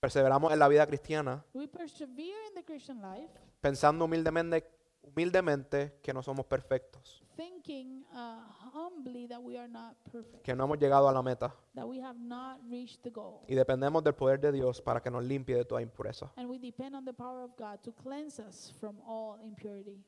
[0.01, 4.65] Perseveramos en la vida cristiana We persevere in the Christian life, pensando humildemente,
[5.03, 8.43] humildemente que no somos perfectos, thinking uh,
[8.75, 12.01] humbly that we are not perfect, que no hemos llegado a la meta that we
[12.03, 13.43] have not reached the goal.
[13.47, 16.33] y dependemos del poder de Dios para que nos limpie de toda impureza.
[16.37, 20.03] And we depend on the power of God to cleanse us from all impurity.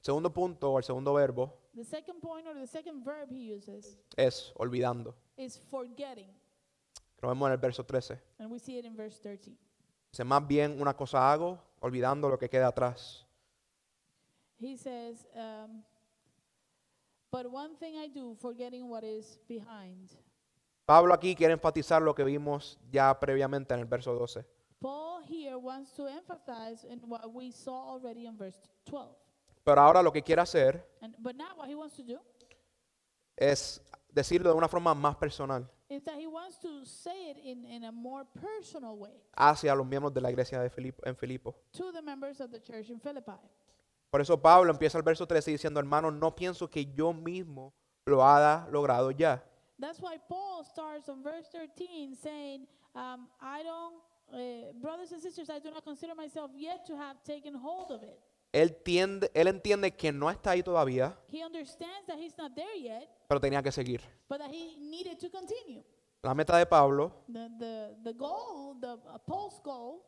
[0.00, 3.98] Segundo punto o el segundo verbo The second point or the second verb he uses
[4.16, 5.14] es olvidando.
[5.36, 6.28] is forgetting.
[7.20, 8.18] Lo vemos en el verso 13.
[8.38, 9.56] And we see it in verse 13.
[10.10, 13.24] Dice, más bien una cosa hago, olvidando lo que queda atrás.
[14.60, 15.82] He says, um,
[17.30, 20.10] But one thing I do, forgetting what is behind.
[20.86, 24.44] Pablo aquí quiere enfatizar lo que vimos ya previamente en el verso 12.
[24.80, 29.14] Paul here wants to emphasize in what we saw already in verse 12.
[29.68, 32.18] Pero ahora lo que quiere hacer And, but now what he wants to do
[33.36, 37.66] es decirlo de una forma más personal is that he wants to say it in,
[37.66, 41.54] in a more personal way hacia los miembros de la iglesia de Filipo, en Filipo.
[41.72, 43.38] to the members of the church in Philippi.
[44.10, 47.74] Por eso Pablo empieza el verso 13 diciendo, hermanos, no pienso que yo mismo
[48.06, 49.44] lo haya logrado ya.
[49.78, 53.96] That's why Paul starts on verse 13 saying, um, I don't,
[54.32, 58.02] uh, brothers and sisters, I do not consider myself yet to have taken hold of
[58.02, 58.18] it.
[58.52, 62.80] Él, tiende- él entiende que no está ahí todavía, He understands that he's not there
[62.80, 64.00] yet, pero tenía que seguir.
[64.28, 65.84] but that he needed to continue.
[66.22, 70.02] La meta de Pablo The, the, the goal, the Paul's goal,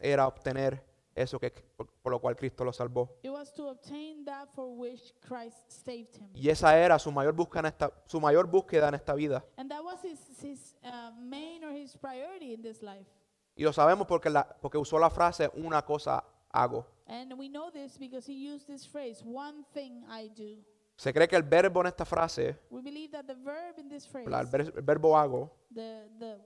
[0.00, 3.18] era obtener eso que, por, por lo cual Cristo lo salvó.
[3.22, 6.28] it was to obtain that for which Christ saved him.
[6.34, 9.44] Y esa era su mayor búsqueda en esta, su mayor búsqueda en esta vida.
[9.56, 13.06] And that was his, his uh, main or his priority in this life.
[13.54, 16.22] Y lo sabemos porque, la, porque usó la frase una cosa
[16.60, 16.84] hago.
[17.08, 20.58] And we know this because he used this phrase, one thing I do.
[20.96, 24.06] Se cree que el verbo en esta frase, We believe that the verb in this
[24.06, 26.40] phrase, la- el, ver- el verbo hago, the, the,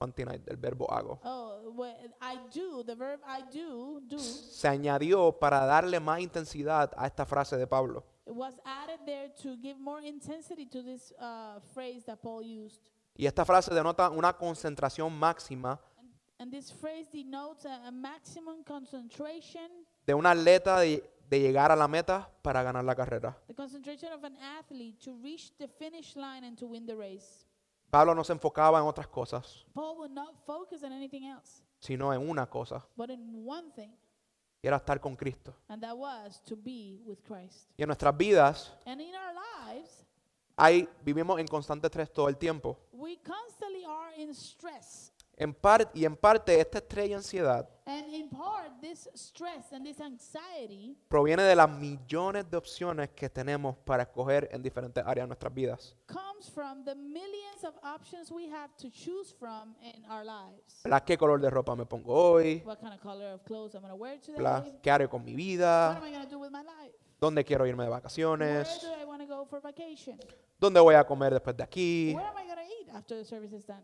[0.00, 1.74] el verbo hago, oh,
[2.20, 7.24] I do, the verb I do, do, se añadió para darle más intensidad a esta
[7.24, 8.04] frase de Pablo.
[8.26, 12.90] it was added there to give more intensity to this uh, phrase that Paul used.
[13.16, 15.80] Y esta frase denota una concentración máxima
[16.44, 19.70] And this phrase denotes a, a maximum concentration,
[20.06, 23.34] de un atleta de, de llegar a la meta para ganar la carrera.
[23.46, 27.46] the concentration of an athlete to reach the finish line and to win the race.
[27.90, 32.12] Pablo no se enfocaba en otras cosas, Paul would not focus on anything else, sino
[32.12, 33.96] en una cosa, but in one thing,
[34.62, 35.54] y era estar con Cristo.
[35.70, 37.70] and that was to be with Christ.
[37.78, 39.32] Y en nuestras vidas And in our
[39.72, 40.04] lives,
[40.58, 42.76] hay, vivimos en constante estrés todo el tiempo.
[42.92, 45.10] we constantly are in stress.
[45.36, 49.84] En par- y en parte esta estrés y ansiedad And in part, this stress and
[49.84, 55.24] this anxiety proviene de las millones de opciones que tenemos para escoger en diferentes áreas
[55.24, 55.94] de nuestras vidas.
[56.06, 60.82] comes from the millions of options we have to choose from in our lives.
[61.04, 62.62] ¿Qué color de ropa me pongo hoy?
[62.64, 64.78] What kind of color of clothes I'm going to wear today?
[64.82, 65.96] ¿Qué haré con mi What vida?
[65.98, 66.94] am I going to do with my life?
[67.20, 68.80] ¿Dónde quiero irme de Where vacaciones?
[68.82, 70.18] do I want to go for vacation?
[70.58, 72.14] ¿Dónde voy a comer después de aquí?
[72.14, 73.82] Where am I going to eat after the service is done?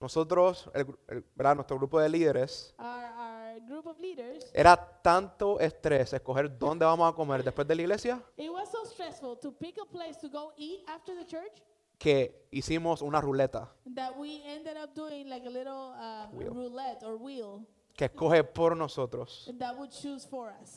[0.00, 1.54] Nosotros, el el- ¿verdad?
[1.54, 7.10] nuestro grupo de líderes, Our, our group of leaders, era tanto estrés escoger dónde vamos
[7.10, 10.28] a comer después de la iglesia it was so stressful to pick a place to
[10.28, 11.62] go eat after the church
[11.98, 15.94] que hicimos una ruleta that we ended up doing like a little
[16.32, 16.52] Wheel.
[16.52, 17.66] roulette or wheel
[17.96, 19.50] que escoge por nosotros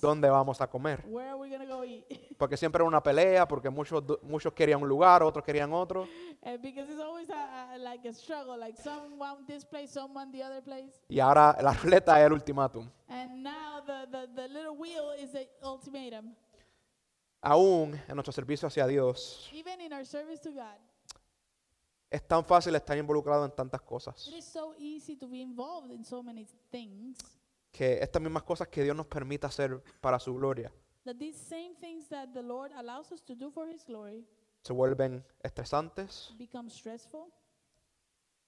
[0.02, 1.04] dónde vamos a comer.
[2.38, 6.08] Porque siempre era una pelea, porque muchos, muchos querían un lugar, otros querían otro.
[6.42, 10.14] And because it's always a, a, like a struggle, like some want this place, some
[10.14, 11.02] want the other place.
[11.10, 12.90] Y ahora la ruleta es el ultimátum.
[17.42, 20.78] Aún en nuestro servicio hacia Dios, Even in our service to God,
[22.10, 24.28] es tan fácil estar involucrado en tantas cosas.
[24.28, 27.18] it is so easy to be involved in so many things
[27.72, 30.72] Que estas mismas cosas que Dios nos permite hacer para su gloria
[31.06, 34.26] that these same things that the Lord allows us to do for His glory
[34.64, 37.32] se vuelven estresantes become stressful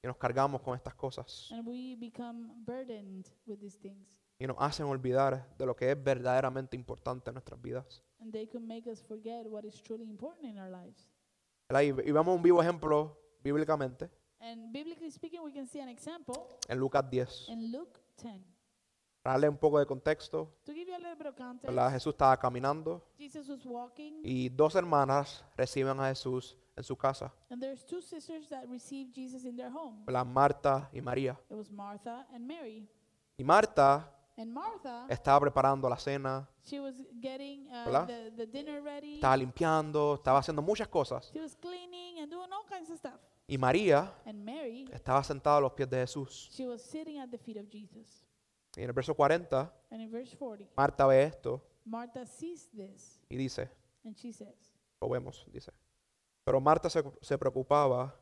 [0.03, 1.49] y nos cargamos con estas cosas.
[1.51, 4.07] and we become burdened with these things.
[4.39, 8.01] Y nos hacen olvidar de lo que es verdaderamente importante en nuestras vidas.
[8.19, 11.07] And they could make us forget what is truly important in our lives.
[11.69, 11.81] ¿Verdad?
[11.83, 16.47] Y, y vemos un vivo ejemplo bíblicamente And biblically speaking, we can see an example
[16.67, 17.49] en Lucas 10.
[17.49, 18.41] in Luke 10.
[19.21, 21.91] Para darle un poco de contexto, To give you a little bit of context, ¿verdad?
[21.91, 27.31] Jesús estaba caminando Jesus was walking, y dos hermanas reciben a Jesús en su casa,
[27.51, 30.03] and there's two sisters that received Jesus in their home.
[30.07, 30.25] ¿verdad?
[30.25, 31.39] Marta y María.
[31.49, 32.89] It was Martha and Mary.
[33.37, 34.11] Y Marta
[34.41, 38.07] And Martha, estaba preparando la cena, she was getting uh, ¿Verdad?
[38.07, 39.15] the, the dinner ready.
[39.15, 41.29] estaba limpiando, estaba haciendo muchas cosas.
[41.31, 43.19] She was cleaning and doing all kinds of stuff.
[43.47, 46.49] Y María And Mary, estaba sentada a los pies de Jesús.
[46.51, 48.25] she was sitting at the feet of Jesus.
[48.75, 53.19] Y en el verso 40, And in verse 40, Marta ve esto Martha sees this
[53.29, 53.69] y dice,
[54.05, 55.71] and she says, lo vemos, dice.
[56.43, 58.15] Pero Marta se, se preocupaba,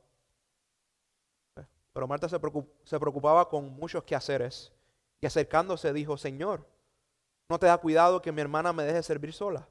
[1.56, 4.74] eh, pero Marta se preocupaba con muchos quehaceres
[5.22, 6.66] y acercándose dijo, Señor,
[7.50, 9.68] ¿no te da cuidado que mi hermana me deje servir sola?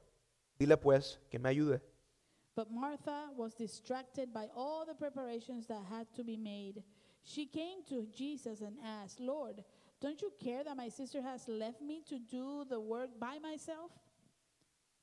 [0.57, 1.81] Dile pues que me ayude.
[2.55, 6.83] But Martha was distracted by all the preparations that had to be made.
[7.23, 9.63] She came to Jesus and asked, Lord,
[10.01, 13.91] don't you care that my sister has left me to do the work by myself?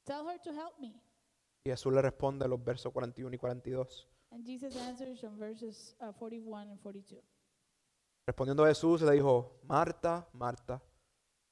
[0.07, 1.01] Tell her to help me.
[1.65, 4.07] Y Jesús le responde los versos 41 y 42.
[4.33, 7.17] And Jesus answers from verses uh, 41 and 42.
[8.27, 10.83] Respondiendo Jesús le dijo, Marta, Marta,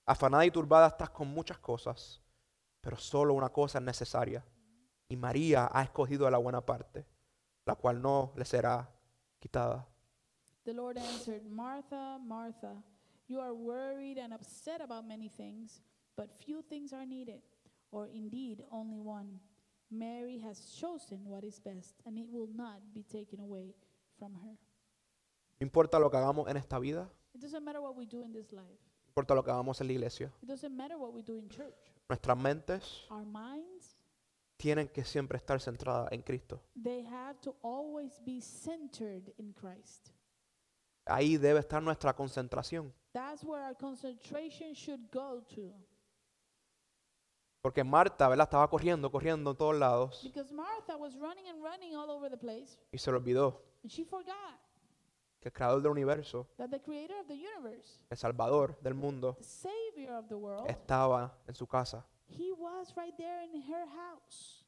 [0.04, 2.20] afanada y turbada estás con muchas cosas,
[2.80, 4.44] pero solo una cosa es necesaria.
[5.08, 7.06] Y María ha escogido la buena parte,
[7.64, 8.90] la cual no le será
[9.38, 9.86] quitada.
[10.64, 12.82] The Lord answered, Martha, Martha,
[13.28, 15.80] you are worried and upset about many things,
[16.16, 17.42] but few things are needed,
[17.92, 19.38] or indeed only one.
[19.90, 23.74] Mary has chosen what is best, and it will not be taken away
[24.18, 24.56] from her.
[25.64, 28.52] Importa lo que hagamos en esta vida, It doesn't matter what we do in this
[28.52, 28.78] life.
[29.06, 31.48] no importa lo que hagamos en la iglesia, It doesn't matter what we do in
[31.48, 31.74] church.
[32.08, 33.96] nuestras mentes Our minds,
[34.58, 36.60] tienen que siempre estar centradas en Cristo.
[36.80, 40.10] they have to always be centered in Christ.
[41.06, 45.72] Ahí debe estar nuestra concentración, That's where our concentration should go to.
[47.62, 48.44] porque Marta, ¿verdad?
[48.44, 52.36] Estaba corriendo, corriendo en todos lados Because Martha was running and running all over the
[52.36, 54.60] place, y se le olvidó and she forgot
[55.44, 59.34] que el creador del universo, that the creator of the universe, el salvador del mundo,
[59.38, 62.02] the savior of the world, estaba en su casa.
[62.26, 64.64] he was right there in her house.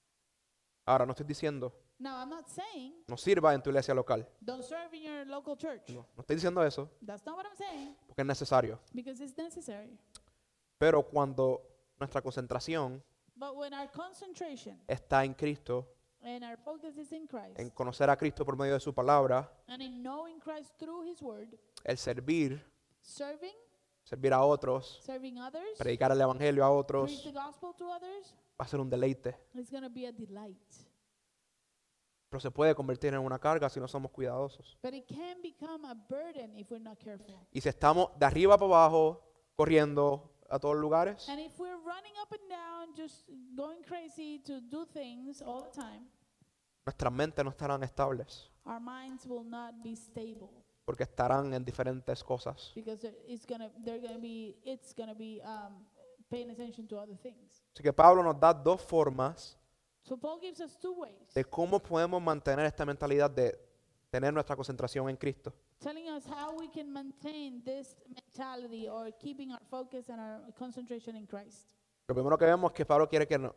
[0.85, 4.27] Ahora, no estoy diciendo, Now, I'm not saying no sirva en tu iglesia local.
[4.45, 5.89] don't serve in your local church.
[5.89, 8.79] No, no estoy diciendo eso, That's not what I'm saying porque es necesario.
[8.93, 9.99] because it's necessary.
[10.79, 11.63] Pero cuando
[11.99, 13.03] nuestra concentración
[13.35, 15.96] But when our concentration está en Cristo,
[16.27, 19.51] and our focus is in Christ en conocer a Cristo por medio de su palabra,
[19.69, 21.49] and in knowing Christ through his word,
[21.85, 22.61] el servir,
[23.01, 23.55] serving,
[24.03, 28.35] servir a otros, serving others, predicar el evangelio a preach otros, the gospel to others,
[28.61, 29.37] va a ser un deleite.
[29.55, 30.57] it's going to be a delight.
[32.29, 34.77] Pero se puede convertir en una carga si no somos cuidadosos.
[34.83, 37.47] But it can become a burden if we're not careful.
[37.53, 39.23] Y si estamos de arriba para abajo,
[39.55, 44.61] corriendo a todos lugares, And if we're running up and down, just going crazy to
[44.61, 46.09] do things all the time,
[46.87, 48.49] nuestras mentes no estarán estables.
[48.65, 50.49] our minds will not be stable.
[50.85, 52.73] porque estarán en diferentes cosas.
[52.75, 55.85] because they're- it's gonna they're gonna be it's gonna be um,
[56.31, 57.63] paying attention to other things.
[57.75, 59.59] Así que Pablo nos da dos formas
[60.03, 63.59] So Paul gives us two ways, de cómo podemos mantener esta mentalidad de
[64.09, 65.53] tener nuestra concentración en Cristo.
[65.81, 71.17] telling us how we can maintain this mentality or keeping our focus and our concentration
[71.17, 71.67] in Christ.
[72.09, 73.53] Lo primero que vemos es que Pablo quiere que, no-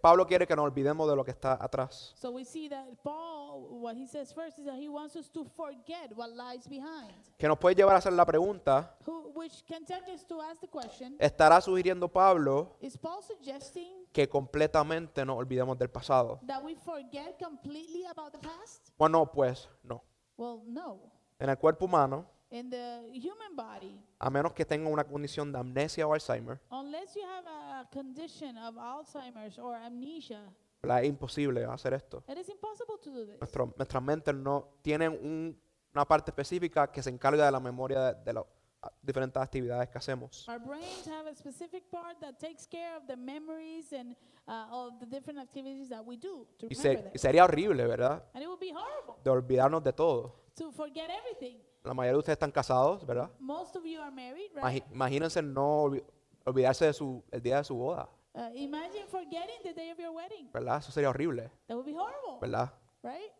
[0.00, 2.12] Pablo quiere que nos olvidemos de lo que está atrás.
[2.16, 5.44] So we see that Paul, what he says first is that he wants us to
[5.44, 9.84] forget what lies behind, Que nos puede llevar a hacer la pregunta, who, which can
[9.84, 15.36] tempt us to ask the question: ¿estará sugiriendo Pablo Is Paul suggesting que completamente nos
[15.38, 16.40] olvidemos del pasado?
[16.46, 18.90] that we forget completely about the past?
[18.98, 20.02] Bueno, pues no.
[20.36, 21.00] Well, no.
[21.38, 25.58] En el cuerpo humano, In the human body, a menos que tenga una condición de
[25.60, 30.42] amnesia o Alzheimer, unless you have a condition of Alzheimer's or amnesia,
[30.82, 31.02] ¿verdad?
[31.04, 32.24] es imposible hacer esto.
[32.26, 33.38] it is impossible to do this.
[33.38, 35.60] Nuestro- nuestras mentes no tienen un-
[35.94, 38.44] una parte específica que se encarga de la memoria de, de las
[38.82, 40.48] ah, diferentes actividades que hacemos.
[40.48, 44.16] Our brains have a specific part that takes care of the memories and
[44.48, 47.12] uh, all the different activities that we do to Y, remember se- them.
[47.14, 48.24] y sería horrible, ¿verdad?
[48.34, 50.34] And it would be horrible De olvidarnos de todo.
[50.56, 51.60] to forget everything.
[51.84, 53.30] La mayoría de ustedes están casados, ¿verdad?
[53.38, 54.84] Most of you are married, right?
[54.92, 56.04] Imagínense no olvi-
[56.44, 60.10] olvidarse de su, el día de su boda, Uh, imagine forgetting the day of your
[60.10, 60.48] wedding.
[60.52, 60.78] ¿verdad?
[60.78, 62.72] Eso sería horrible, That would be horrible, ¿verdad?
[63.02, 63.32] right?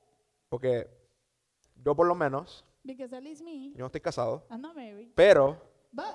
[0.48, 0.90] Porque
[1.76, 5.12] yo por lo menos, Because at least me, yo no estoy casado, I'm not married.
[5.14, 5.56] pero
[5.92, 6.06] But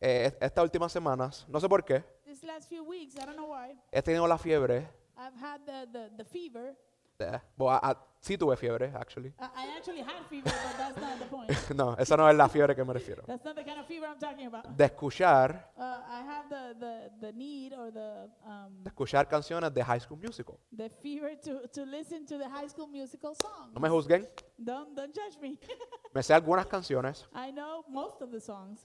[0.00, 3.34] eh, est- estas últimas semanas, no sé por qué, these last few weeks, I don't
[3.36, 4.88] know why, he tenido la fiebre.
[5.18, 6.78] I've had the, the, the fever.
[7.18, 9.32] de- bo- a- a- sí tuve fiebre, actually.
[9.38, 11.70] I, I actually had fever, but that's not the point.
[11.76, 13.22] no, esa no es la fiebre que me refiero.
[13.26, 14.66] That's not the kind of fever I'm talking about.
[14.76, 19.72] De escuchar, Uh, I have the, the, the need or the, um, de escuchar canciones
[19.72, 20.58] de High School Musical.
[20.76, 23.72] the fever to, to listen to the high school musical song.
[23.74, 25.58] No me juzguen, Don't, don't judge me.
[26.14, 28.80] me sé algunas canciones, I know most of the songs,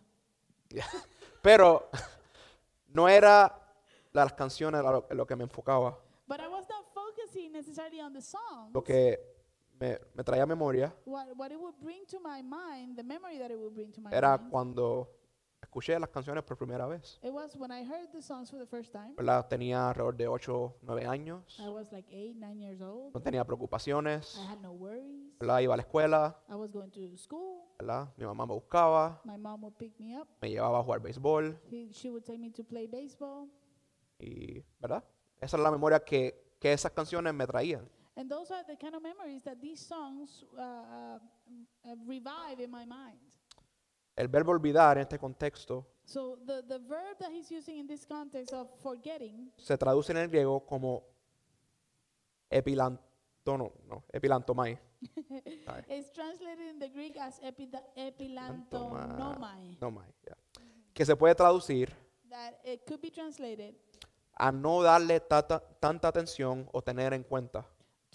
[1.41, 1.89] pero
[2.93, 3.53] no era
[4.11, 5.97] las canciones lo, lo que me enfocaba.
[6.27, 8.73] but I was not focusing necessarily on the songs.
[8.73, 9.17] Lo que
[9.79, 13.51] me, me traía memoria What, what it would bring to my mind, the memory that
[13.51, 15.09] it would bring to my era mind, cuando
[15.61, 17.19] escuché las canciones por primera vez.
[17.23, 19.15] it was when I heard the songs for the first time.
[19.15, 19.47] ¿verdad?
[19.47, 23.13] Tenía alrededor de 8, 9 años, I was like eight, nine years old.
[23.13, 25.33] no tenía preocupaciones, I had no worries.
[25.39, 25.59] ¿verdad?
[25.61, 27.63] iba a la escuela, I was going to school.
[27.79, 28.09] ¿verdad?
[28.17, 30.27] mi mamá me buscaba, My mom would pick me up.
[30.41, 33.49] me llevaba a jugar béisbol He, she would take me to play baseball.
[34.19, 35.03] y, ¿verdad?
[35.41, 37.85] Esa es la memoria que, que esas canciones me traían.
[38.15, 41.19] And those are the kind of memories that these songs uh, uh,
[41.83, 43.19] uh, revive in my mind.
[44.15, 48.05] El verbo olvidar en este contexto So the, the verb that he's using in this
[48.05, 51.03] context of forgetting se traduce en el griego como
[52.49, 54.79] epilantono, no, epilantomai.
[55.65, 55.83] Sorry.
[55.89, 59.77] is translated in the Greek as epida- epilantonomai.
[59.81, 60.35] Nomai, yeah.
[60.93, 61.93] Que se puede traducir
[62.29, 63.75] That it could be translated
[64.35, 67.65] a no darle tata- tanta atención o tener en cuenta.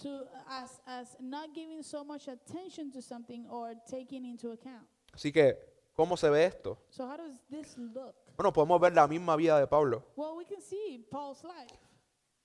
[0.01, 4.87] to as, as not giving so much attention to something or taking into account.
[5.13, 5.57] Así que,
[5.93, 6.77] ¿cómo se ve esto?
[6.89, 8.15] So how does this look?
[8.37, 10.03] Bueno, podemos ver la misma vida de Pablo.
[10.15, 11.75] Well, we can see Paul's life.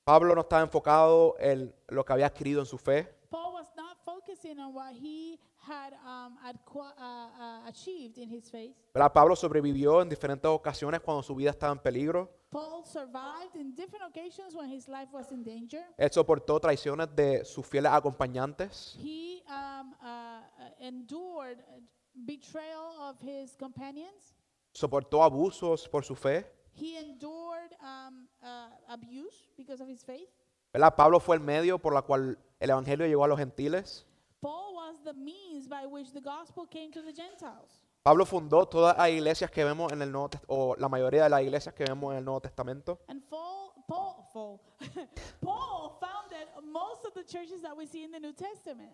[0.05, 3.09] Pablo no estaba enfocado en lo que había adquirido en su fe.
[3.31, 6.53] Paul was not focusing on what he had um, uh,
[6.99, 8.77] uh, achieved in his faith.
[8.93, 9.12] ¿verdad?
[9.12, 12.29] Pablo sobrevivió en diferentes ocasiones cuando su vida estaba en peligro.
[12.55, 15.82] Paul survived in different occasions when his life was in danger.
[15.98, 18.96] Él soportó traiciones de sus fieles acompañantes.
[19.02, 20.40] He um, uh,
[20.78, 21.59] endured
[22.14, 24.36] betrayal of his companions.
[24.72, 26.46] Soportó abusos por su fe.
[26.76, 30.28] He endured um, uh, abuse because of his faith.
[30.72, 30.94] ¿verdad?
[30.94, 34.07] Pablo fue el medio por la cual el evangelio llegó a los gentiles.
[34.40, 37.84] Paul was the means by which the gospel came to the Gentiles.
[38.05, 41.30] Pablo fundó todas las iglesias que vemos en el Nuevo Test- o la mayoría de
[41.30, 43.00] las iglesias que vemos en el Nuevo Testamento.
[43.09, 44.61] And Paul, Paul, Paul,
[45.40, 48.92] Paul founded most of the churches that we see in the New Testament.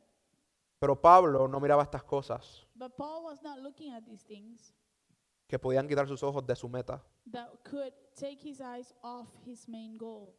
[0.79, 4.73] Pero Pablo no miraba estas cosas But Paul was not looking at these things
[5.49, 7.03] que podían quitar sus ojos de su meta.
[7.33, 10.33] that could take his eyes off his main goal.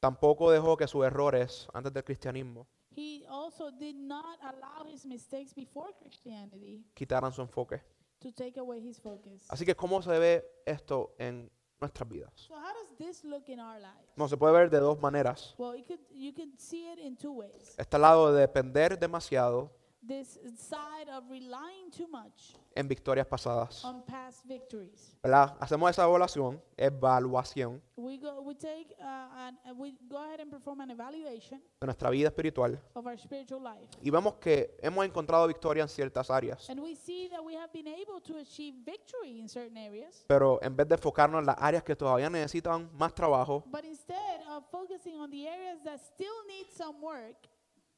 [0.00, 5.54] Tampoco dejó que sus errores antes del cristianismo He also did not allow his mistakes
[5.54, 7.82] before Christianity quitaran su enfoque.
[8.20, 9.46] To take away his focus.
[9.48, 11.50] Así que, ¿cómo se ve esto en
[11.80, 12.32] nuestras vidas?
[12.34, 14.12] So how does this look in our lives?
[14.16, 15.54] No, se puede ver de dos maneras.
[15.58, 17.74] Well, you could you could see it in two ways.
[17.78, 19.70] Está al lado de depender demasiado
[20.06, 23.84] this side of relying too much en victorias pasadas.
[23.84, 25.16] on past victories.
[25.22, 25.56] ¿Verdad?
[25.60, 29.04] Hacemos esa evaluación, evaluación We go, we take, uh,
[29.36, 33.18] an, uh, we go ahead and perform an evaluation de nuestra vida espiritual of our
[33.18, 37.42] spiritual life, y vemos que hemos encontrado victoria en ciertas áreas, and we see that
[37.44, 40.24] we have been able to achieve victory in certain areas.
[40.28, 44.42] pero en vez de enfocarnos en las áreas que todavía necesitan más trabajo, But instead
[44.48, 47.48] of focusing on the areas that still need some work,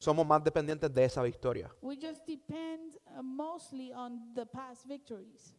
[0.00, 5.54] somos más dependientes de esa victoria we just depend uh, mostly on the past victories.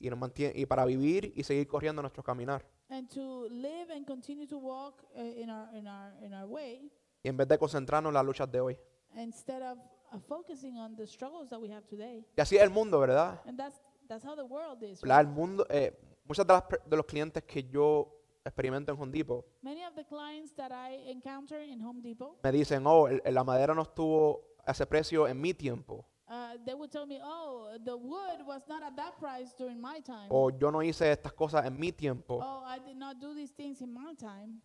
[0.00, 2.64] y, nos mantiene, y para vivir y seguir corriendo nuestro caminar.
[2.88, 6.90] And to live and continue to walk uh, in, our, in, our, in our way,
[7.24, 8.78] Y en vez de concentrarnos en las luchas de hoy.
[9.16, 9.76] instead of
[10.12, 12.24] uh, focusing on the struggles that we have today.
[12.36, 13.40] Y así es el mundo, ¿verdad?
[13.44, 15.02] And that's, that's how the world is.
[15.02, 15.18] Right?
[15.18, 18.17] El mundo, eh, muchos de, las per- de los clientes que yo
[18.48, 22.52] experimento en Home Depot Many of the clients that I encounter in Home Depot, me
[22.52, 26.04] dicen, oh, el- la madera no estuvo a ese precio en mi tiempo.
[26.30, 30.00] uh, they would tell me, oh, the wood was not at that price during my
[30.00, 30.28] time.
[30.30, 32.38] O yo no hice estas cosas en mi tiempo.
[32.42, 34.60] Oh, I did not do these things in my time.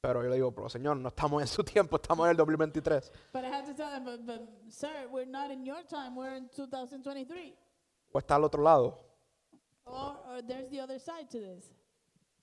[0.00, 3.10] Pero yo le digo, pero señor, no estamos en su tiempo, estamos en el 2023.
[3.32, 6.36] But I had to tell them, but, but sir, we're not in your time, we're
[6.36, 7.56] in 2023.
[8.12, 8.96] O está al otro lado.
[9.86, 11.74] Or, or there's the other side to this.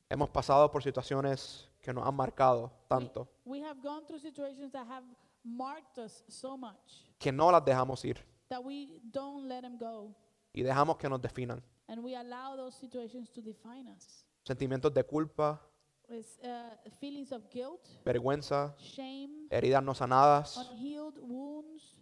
[0.10, 4.88] Hemos pasado por situaciones que nos han marcado tanto We have gone through situations that
[4.88, 5.06] have
[5.44, 8.18] marked us so much que no las dejamos ir
[8.50, 10.14] that we don't let them go.
[10.54, 11.64] y dejamos que nos definan.
[11.88, 14.26] And we allow those situations to define us.
[14.44, 15.60] Sentimientos de culpa,
[16.08, 20.56] It's, uh, feelings of guilt, vergüenza, shame, heridas no sanadas.
[20.58, 21.98] unhealed wounds.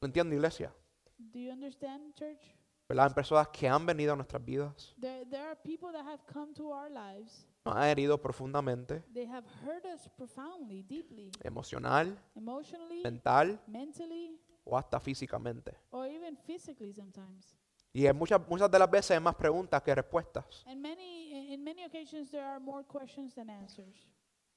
[0.00, 0.72] ¿Lo entiende, iglesia?
[1.18, 2.40] Do you understand, church?
[2.88, 3.06] ¿Verdad?
[3.08, 6.52] En personas que han venido a nuestras vidas, There, there are people that have come
[6.54, 7.46] to our lives.
[7.64, 14.76] nos han herido profundamente, They have hurt us profoundly, deeply, emocional, emotionally, mental mentally, o
[14.76, 15.74] hasta físicamente.
[15.90, 17.56] or even physically sometimes.
[17.94, 20.64] Y en muchas, muchas de las veces hay más preguntas que respuestas.
[20.66, 23.94] And many, in many occasions, there are more questions than answers.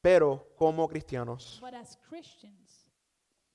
[0.02, 2.90] Pero como cristianos, But as Christians,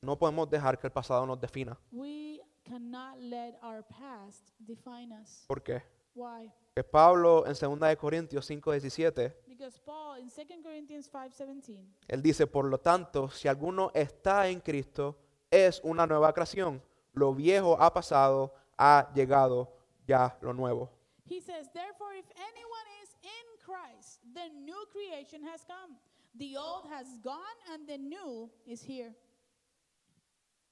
[0.00, 1.76] no podemos dejar que el pasado nos defina.
[1.90, 5.44] we cannot let our past define us.
[5.46, 5.82] ¿Por qué?
[6.14, 6.50] Why?
[6.74, 12.46] Que Pablo en 2 de Corintios 5:17, Because Paul in 2 Corinthians 5:17, él dice,
[12.46, 15.16] por lo tanto, si alguno está en Cristo,
[15.50, 16.82] es una nueva creación.
[17.12, 19.70] Lo viejo ha pasado, ha llegado
[20.06, 20.90] ya lo nuevo.
[21.28, 25.96] he says, "Therefore if anyone is in Christ, the new creation has come.
[26.34, 29.14] The old has gone and the new is here."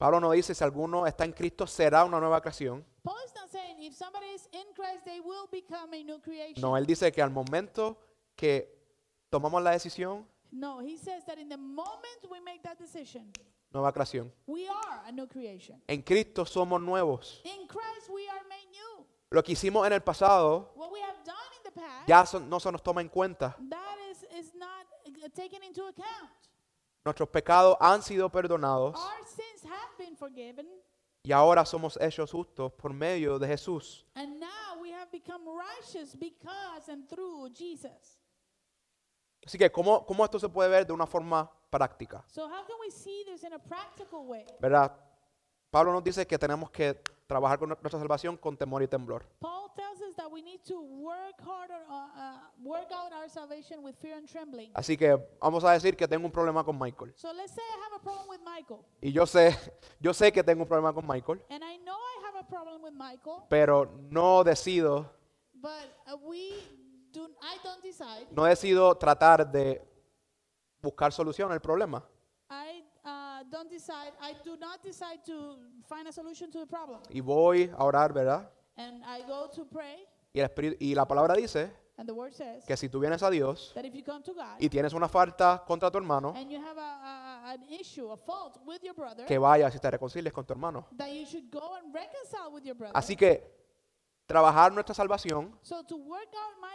[0.01, 2.83] Pablo no dice, si alguno está en Cristo, será una nueva creación.
[6.57, 7.99] No, él dice que al momento
[8.35, 8.75] que
[9.29, 13.31] tomamos la decisión, No, he says that in the moment we make that decision,
[13.73, 14.33] nueva creación.
[14.47, 15.81] we are a new creation.
[15.87, 17.41] En Cristo somos nuevos.
[17.45, 19.07] In Christ we are made new.
[19.31, 22.41] Lo que hicimos en el pasado What we have done in the past, ya so-
[22.41, 23.55] no se nos toma en cuenta.
[23.69, 26.31] that is, is not uh, taken into account.
[27.05, 30.67] Nuestros pecados han sido perdonados Our sins have been forgiven,
[31.23, 34.07] y ahora somos hechos justos por medio de Jesús.
[34.15, 38.19] and now we have become righteous because and through Jesus.
[39.47, 42.23] Así que, ¿cómo, cómo esto se puede ver de una forma práctica?
[42.29, 44.45] So how can we see this in a practical way?
[44.61, 44.93] ¿Verdad?
[45.71, 49.25] Pablo nos dice que tenemos que trabajar con nuestra salvación con temor y temblor.
[49.39, 51.81] Paul tells us that we need to work hard or
[52.61, 54.73] work out our salvation with fear and trembling.
[54.75, 57.13] Así que vamos a decir que tengo un problema con Michael.
[57.15, 59.57] So let's say I have a problem with Michael, Y yo sé,
[60.01, 62.83] yo sé que tengo un problema con Michael, and I know I have a problem
[62.83, 65.09] with Michael, pero no decido,
[65.55, 65.71] but
[66.13, 66.51] uh, we
[67.13, 67.29] do.
[67.41, 68.27] I don't decide.
[68.33, 69.81] no decido tratar de
[70.83, 72.05] buscar solución al problema.
[73.51, 74.13] I don't decide.
[74.21, 78.13] I do not decide to find a solution to the problem, Y voy a orar,
[78.13, 78.49] ¿verdad?
[78.77, 80.07] and I go to pray.
[80.33, 83.23] Y, el Espíritu- y la palabra dice And the word says que si tú vienes
[83.23, 86.33] a Dios that if you come to God y tienes una falta contra tu hermano,
[86.37, 89.75] and you have a, a, a- an issue, a fault with your brother, que vayas
[89.75, 90.87] y te reconcilies con tu hermano.
[90.97, 92.97] that you should go and reconcile with your brother.
[92.97, 93.60] Así que
[94.31, 96.69] trabajar nuestra salvación so to work out my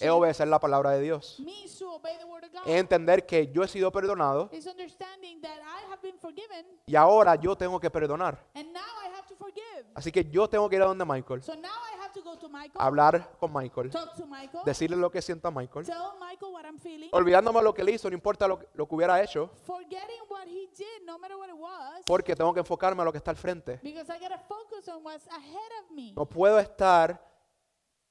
[0.00, 1.40] es obedecer la palabra de Dios.
[1.40, 2.62] means to obey the word of God.
[2.66, 6.94] Es entender que yo he sido perdonado It's understanding that I have been forgiven y
[6.96, 8.38] ahora yo tengo que perdonar.
[8.54, 9.86] and now I have to forgive.
[9.94, 12.36] Así que yo tengo que ir a donde Michael, So now I have to go
[12.38, 15.96] to Michael, hablar con Michael, talk to Michael, decirle lo que siento a Michael, tell
[16.20, 18.94] Michael what I'm feeling, olvidándome lo que él hizo, no importa lo, que- lo que
[18.94, 23.02] hubiera hecho, forgetting what he did, no matter what it was, porque tengo que enfocarme
[23.02, 23.80] a lo que está al frente.
[23.82, 26.12] because I gotta focus on what's ahead of me.
[26.16, 26.89] No puedo estar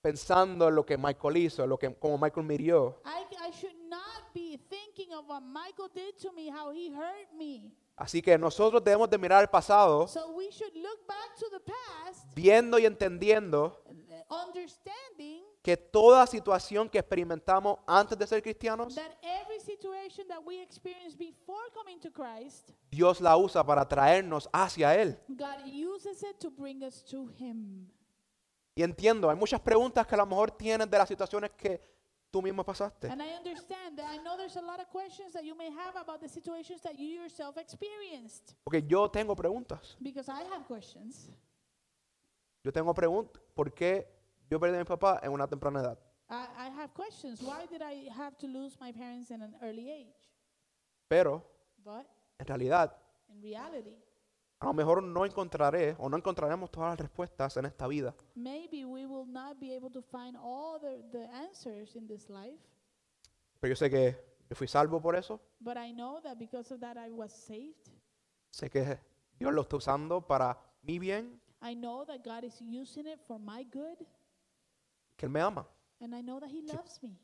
[0.02, 3.02] pensando en lo que Michael hizo, lo que como Michael me hirió.
[3.06, 7.32] I, I should not be thinking of what Michael did to me, how he hurt
[7.38, 7.74] me.
[7.96, 11.60] Así que nosotros debemos de mirar al pasado, So we should look back to the
[11.60, 13.84] past, viendo y entendiendo
[14.30, 20.62] understanding que toda situación que experimentamos antes de ser cristianos, that every situation that we
[20.62, 25.20] experienced before coming to Christ, Dios la usa para traernos hacia Él.
[25.28, 27.92] God uses it to bring us to Him.
[28.76, 31.82] Y entiendo, hay muchas preguntas que a lo mejor tienes de las situaciones que
[32.32, 33.10] tú mismo pasaste.
[33.10, 35.96] And I understand that I know there's a lot of questions that you may have
[35.98, 38.56] about the situations that you yourself experienced.
[38.64, 39.98] Porque yo tengo preguntas.
[40.00, 41.30] Because I have questions.
[42.64, 43.42] Yo tengo preguntas.
[43.54, 44.08] ¿Por qué
[44.50, 46.00] yo perdí a mi papá en una temprana edad?
[46.30, 47.42] I, I have questions.
[47.42, 50.16] Why did I have to lose my parents in an early age?
[51.08, 51.44] Pero
[51.84, 52.06] But
[52.38, 52.96] en realidad,
[53.30, 53.96] in reality,
[54.62, 58.14] a lo mejor no encontraré o no encontraremos todas las respuestas en esta vida.
[58.36, 62.60] maybe we will not be able to find all the, the answers in this life.
[63.60, 64.16] Pero yo sé que
[64.50, 65.40] yo fui salvo por eso.
[65.60, 67.90] But I know that because of that I was saved.
[68.52, 68.98] Sé que
[69.38, 73.40] Dios lo está usando para mi bien, I know that God is using it for
[73.40, 73.98] my good.
[75.18, 75.68] que Él me ama.
[76.02, 77.18] And I know that He loves me.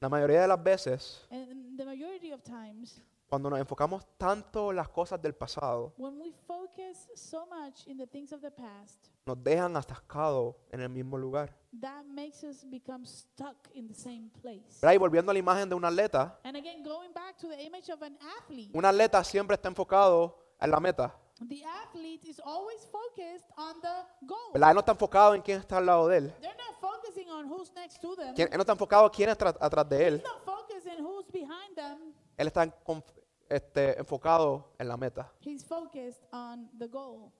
[0.00, 4.76] La mayoría de las veces, And the majority of times, cuando nos enfocamos tanto en
[4.76, 9.08] las cosas del pasado, when we focus so much in the things of the past,
[9.26, 11.54] nos dejan atascados en el mismo lugar.
[11.80, 14.78] that makes us become stuck in the same place.
[14.80, 14.94] ¿Verdad?
[14.94, 17.90] Y volviendo a la imagen de un atleta, And again, going back to the image
[17.92, 21.14] of an athlete, un atleta siempre está enfocado en la meta.
[21.48, 24.52] the athlete is always focused on the goal.
[24.54, 24.70] ¿verdad?
[24.70, 26.34] Él no está enfocado en quién está al lado de él.
[26.40, 28.34] They're not focusing on who's next to them.
[28.34, 30.14] Quién- Él no está enfocado en quién está atrás de él.
[30.16, 32.12] He's not focusing who's behind them.
[32.36, 33.04] Él está en conf-
[33.48, 35.32] este, enfocado en la meta.
[35.40, 37.32] He's focused on the goal.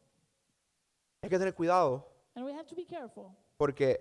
[1.23, 3.99] Hay que tener cuidado And we have to be careful porque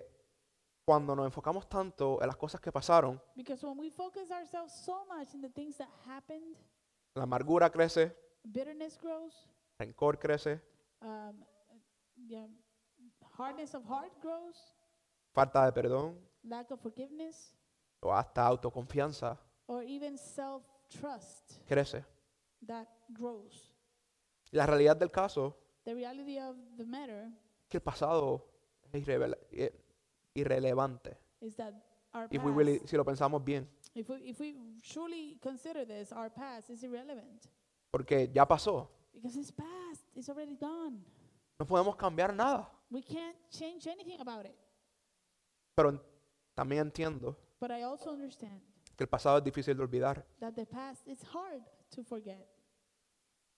[0.86, 5.04] cuando nos enfocamos tanto en las cosas que pasaron, because when we focus ourselves so
[5.06, 6.56] much in the things that happened,
[7.14, 9.34] la amargura crece, bitterness grows,
[9.78, 10.62] rencor crece,
[11.02, 11.44] um,
[12.26, 12.46] yeah,
[13.36, 14.56] hardness of heart grows,
[15.34, 17.52] falta de perdón lack of forgiveness,
[18.00, 22.04] o hasta autoconfianza or even self trust crece.
[22.66, 23.72] that grows.
[24.50, 27.30] La realidad del caso The reality of the matter
[27.68, 28.44] que el pasado
[28.92, 29.06] es
[29.52, 29.72] eh,
[30.34, 31.18] irrelevante.
[31.40, 31.74] is that
[32.12, 36.12] our If we really, si lo pensamos bien, if we, if we truly consider this,
[36.12, 37.46] our past is irrelevant
[37.90, 38.90] porque ya pasó.
[39.12, 41.04] because it's past, it's already done.
[41.58, 42.70] No podemos cambiar nada.
[42.90, 44.56] We can't change anything about it.
[45.74, 46.00] Pero
[46.54, 48.62] también entiendo But I also understand
[48.98, 50.26] que el pasado es difícil de olvidar.
[50.40, 52.46] that the past is hard to forget.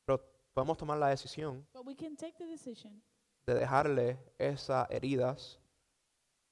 [0.05, 0.23] Pero
[0.55, 3.03] podemos tomar la decisión But we can take the decision
[3.47, 5.59] de dejarle esas heridas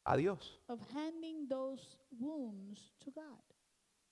[0.04, 3.42] a Dios of handing those wounds to God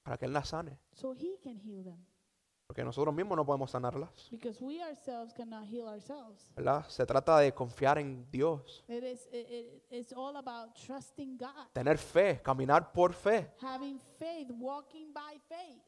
[0.03, 0.79] para que Él las sane.
[0.93, 2.05] so He can heal them.
[2.67, 4.11] Porque nosotros mismos no podemos sanarlas.
[4.31, 6.47] Because we ourselves cannot heal ourselves.
[6.57, 6.85] ¿verdad?
[6.89, 11.69] Se trata de confiar en Dios, It is, it, it- it's all about trusting God,
[11.73, 13.53] tener fe, caminar por fe.
[13.63, 15.83] having faith, walking by faith.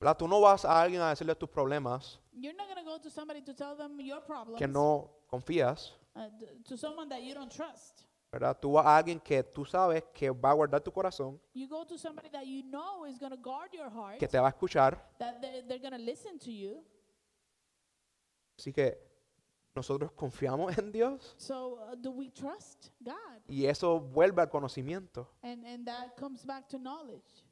[0.00, 0.16] ¿verdad?
[0.16, 3.54] Tú no vas a alguien a decirle tus problemas You're not go to somebody to
[3.54, 5.92] tell them your problems, que no confías.
[6.14, 6.28] uh,
[6.64, 8.06] to someone that you don't trust.
[8.32, 8.58] ¿Verdad?
[8.60, 11.86] Tú vas a alguien que tú sabes que va a guardar tu corazón, You go
[11.86, 14.50] to somebody that you know is going to guard your heart, que te va a
[14.50, 14.98] escuchar.
[15.18, 16.84] that they're, they're going to listen to you.
[18.58, 18.98] Así que
[19.74, 23.14] nosotros confiamos en Dios So, uh, do we trust God?
[23.48, 25.28] y eso vuelve al conocimiento.
[25.42, 27.44] And, and that comes back to knowledge,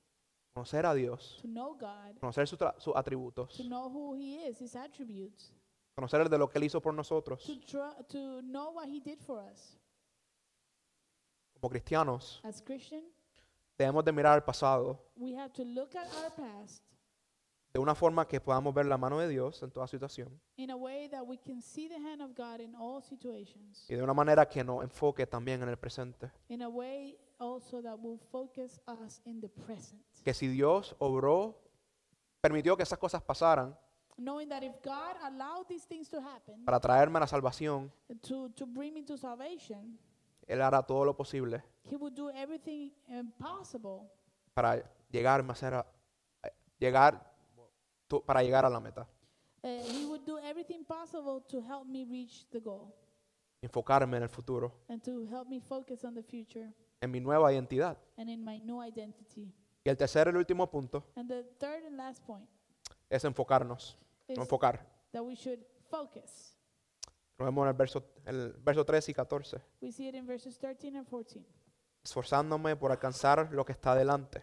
[0.54, 4.46] Conocer a Dios, to know God, conocer sus tra- sus atributos, to know who He
[4.46, 5.52] is, His attributes,
[5.96, 7.42] conocer de lo que Él hizo por nosotros.
[8.08, 9.76] to know what He did for us.
[11.64, 13.02] Como cristianos As Christian,
[13.78, 16.84] debemos de mirar al pasado we have to look at our past
[17.72, 20.76] de una forma que podamos ver la mano de Dios en toda situación in a
[20.76, 24.12] way that we can see the hand of God in all situations, y de una
[24.12, 26.30] manera que nos enfoque también en el presente.
[26.48, 30.04] in a way also that will focus us in the present.
[30.22, 31.62] Que si Dios obró,
[32.42, 33.74] permitió que esas cosas pasaran
[34.18, 37.90] Knowing that if God allowed these things to happen para traerme la salvación,
[38.20, 39.98] to, to bring me to salvation,
[40.47, 44.09] Él hará todo lo posible He would do everything impossible
[44.55, 45.84] para llegarme a
[46.78, 47.34] llegar
[48.09, 49.07] tu- para llegar a la meta,
[49.62, 52.95] Uh, he would do everything possible to help me reach the goal
[53.62, 56.70] enfocarme en el futuro, and to help me focus on the future
[57.01, 57.97] en mi nueva identidad.
[58.18, 59.51] and in my new identity.
[59.82, 62.47] Y el tercer y último punto And the third and last point
[63.09, 63.97] es enfocarnos,
[64.28, 64.86] is enfocar.
[65.12, 66.59] that we should focus.
[67.38, 69.60] Lo vemos en el verso, el verso 13 y 14.
[69.80, 71.44] We see it in verses 13 and 14.
[72.02, 74.42] Esforzándome por alcanzar lo que está delante.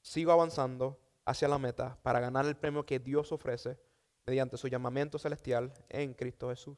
[0.00, 3.78] Sigo avanzando hacia la meta para ganar el premio que Dios ofrece
[4.24, 6.76] mediante su llamamiento celestial en Cristo Jesús.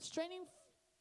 [0.00, 0.46] Straining,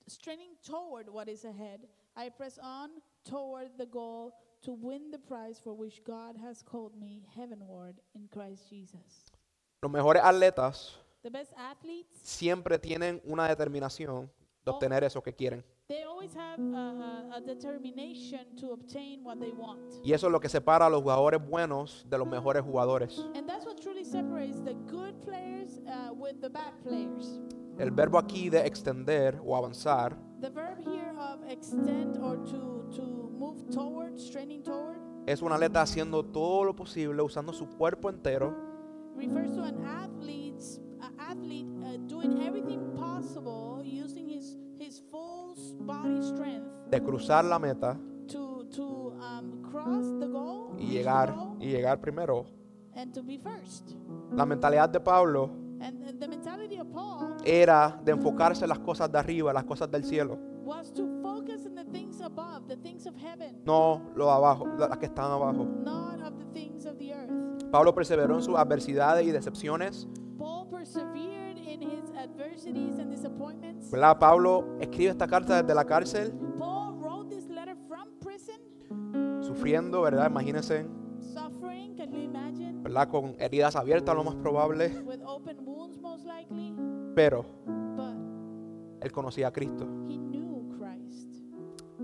[0.07, 1.81] straining toward what is ahead,
[2.15, 6.95] I press on toward the goal to win the prize for which God has called
[6.95, 9.31] me heavenward in Christ Jesus.
[9.81, 14.31] Los mejores atletas The best athletes, siempre tienen una determinación
[14.63, 15.61] de obtener eso que quieren.
[15.89, 19.81] they always have a, a, a determination to obtain what they want.
[20.05, 23.19] Y eso es lo que separa a los jugadores buenos de los mejores jugadores.
[23.35, 27.41] And that's what truly separates the good players uh, with the bad players.
[27.77, 33.03] El verbo aquí de extender o avanzar The verb here of extend or to, to
[33.37, 38.55] move toward, straining toward, es un atleta haciendo todo lo posible, usando su cuerpo entero
[39.17, 40.46] refers to an athlete's
[46.89, 47.97] de cruzar la meta
[48.27, 52.45] to to um, cross the goal y llegar goal, y llegar primero.
[52.95, 53.91] and to be first.
[54.31, 55.49] La mentalidad de Pablo
[55.79, 59.89] And the- mentality of Paul era de enfocarse en las cosas de arriba, las cosas
[59.91, 64.31] del cielo, was to focus on the things above, the things of heaven, no lo
[64.31, 65.65] abajo, las que están abajo.
[65.83, 67.69] not of the things of the earth.
[67.71, 70.07] Pablo perseveró en sus adversidades y decepciones.
[70.37, 71.13] Paul persevered
[73.91, 74.17] ¿verdad?
[74.19, 78.59] Pablo escribe esta carta desde la cárcel, Paul wrote this letter from prison,
[79.41, 80.29] sufriendo, ¿verdad?
[80.29, 80.85] Imagínense,
[81.33, 82.81] suffering, can you imagine?
[82.83, 83.07] ¿verdad?
[83.09, 86.73] Con heridas abiertas, lo más probable, With open wounds, most likely.
[87.15, 87.45] pero
[87.95, 91.35] But él conocía a Cristo, he knew Christ.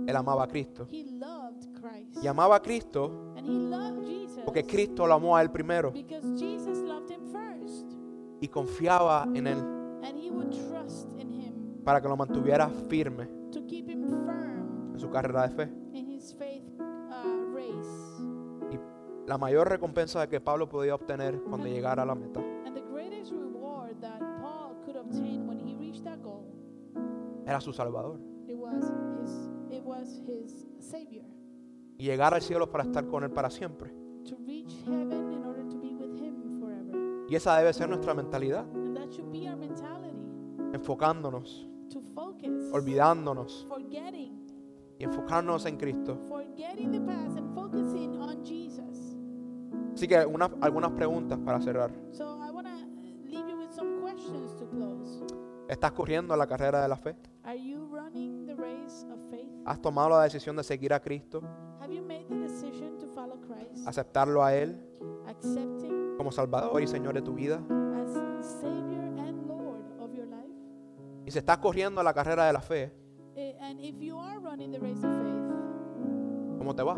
[0.08, 0.88] él amaba a Cristo.
[0.90, 2.24] He loved Christ.
[2.24, 5.92] Y amaba a Cristo And he loved Jesus porque Cristo lo amó a él primero
[5.92, 7.92] because Jesus loved him first.
[8.42, 9.58] y confiaba en él
[10.04, 15.56] And he would trust in him para que lo mantuviera firme en su carrera de
[15.56, 15.70] fe.
[15.94, 17.54] uh.
[18.72, 18.80] Y
[19.28, 23.32] la mayor recompensa que Pablo podía obtener cuando llegara a la meta And the greatest
[23.32, 26.46] reward that Paul could obtain when he reached that goal,
[27.46, 28.20] era su Salvador.
[31.98, 33.92] Y llegar al cielo para estar con él para siempre.
[34.26, 37.26] To reach heaven in order to be with him forever.
[37.30, 38.66] Y esa debe ser nuestra mentalidad,
[40.74, 44.46] enfocándonos, To focus, olvidándonos forgetting,
[45.00, 46.18] y enfocarnos en Cristo.
[46.92, 49.16] the past and focusing on Jesus.
[49.94, 51.92] Así que una- algunas preguntas para cerrar.
[52.12, 52.52] So I
[53.26, 55.24] leave you with some questions to close.
[55.68, 57.16] ¿Estás corriendo la carrera de la fe?
[57.44, 59.50] Are you running the race of faith?
[59.66, 61.42] ¿Has tomado la decisión de seguir a Cristo?
[61.80, 64.78] Have you made the decision to follow Christ, ¿Aceptarlo a Él
[65.28, 67.62] accepting como Salvador y Señor de tu vida?
[71.34, 72.92] Si estás corriendo la carrera de la fe,
[73.36, 76.94] Eh, And if you are running the race of faith, ¿cómo te va?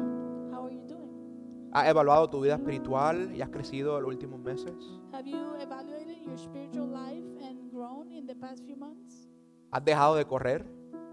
[0.52, 1.70] how are you doing?
[1.72, 4.74] ¿Has evaluado tu vida espiritual y has crecido en los últimos meses?
[5.14, 9.30] Have you evaluated your spiritual life and grown in the past few months?
[9.72, 10.66] ¿Has dejado de correr?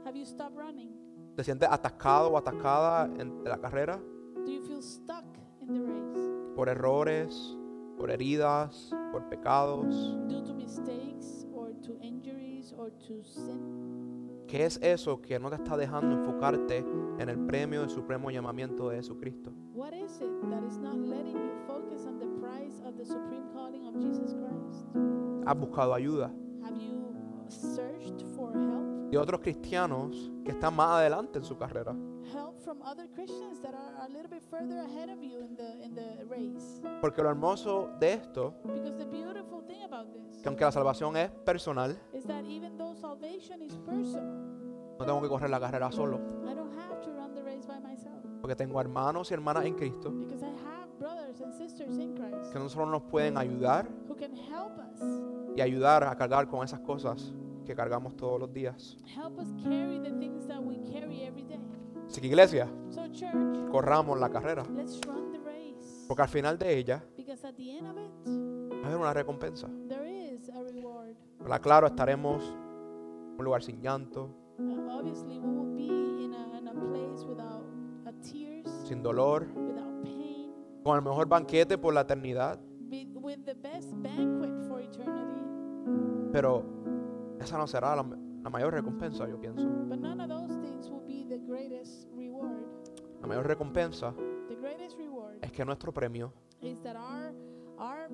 [0.04, 0.90] Have you stopped running?
[1.36, 4.00] ¿Te sientes atascado o atascada en la carrera
[4.44, 5.24] Do you feel stuck
[5.60, 7.56] in the race por errores,
[7.96, 9.86] por heridas, por pecados?
[10.28, 11.21] due to mistakes
[14.48, 16.84] ¿Qué es eso que no te está dejando enfocarte
[17.18, 19.52] en el premio del supremo llamamiento de Jesucristo?
[19.74, 23.44] What is it that is not letting you focus on the prize of the supreme
[23.52, 24.86] calling of Jesus Christ?
[25.46, 26.32] ¿Has buscado ayuda
[29.10, 31.96] de otros cristianos que están más adelante en su carrera?
[32.32, 35.84] Help from other Christians that are a little bit further ahead of you in the
[35.84, 36.80] in the race.
[37.00, 41.16] Porque lo hermoso de esto, Because the beautiful thing about this que aunque la salvación
[41.16, 44.24] es personal, is that even though salvation is personal,
[44.98, 46.18] no tengo que correr la carrera solo,
[46.48, 48.22] I don't have to run the race by myself.
[48.40, 52.52] porque tengo hermanos y hermanas en Cristo Because I have brothers and sisters in Christ
[52.52, 55.00] que no solo nos pueden ayudar who can help us,
[55.56, 57.32] y ayudar a cargar con esas cosas
[57.66, 58.96] que cargamos todos los días.
[59.06, 61.58] help us carry the things that we carry every day.
[62.06, 66.04] Así que iglesia, So church, corramos la carrera, let's run the race.
[66.08, 69.68] porque al final de ella va a haber una recompensa.
[69.88, 71.14] there is a reward.
[71.40, 71.60] ¿Verdad?
[71.62, 74.28] Claro, estaremos en un lugar sin llanto,
[74.58, 75.02] Uh, uh,
[78.84, 80.52] sin dolor, without pain,
[80.84, 82.58] con el mejor banquete por la eternidad,
[82.90, 85.40] be, with the best banquet for eternity.
[86.32, 86.62] pero
[87.40, 88.04] esa no será la,
[88.42, 89.62] la mayor recompensa, yo pienso.
[93.22, 94.12] La mayor recompensa
[95.40, 97.32] es que nuestro premio, our
[97.78, 98.08] our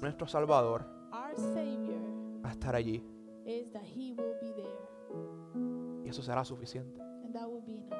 [0.00, 1.98] nuestro Salvador, our Savior,
[2.44, 3.02] va a estar allí
[3.46, 7.00] is that He will be there, y eso será suficiente.
[7.00, 7.98] and that will be enough.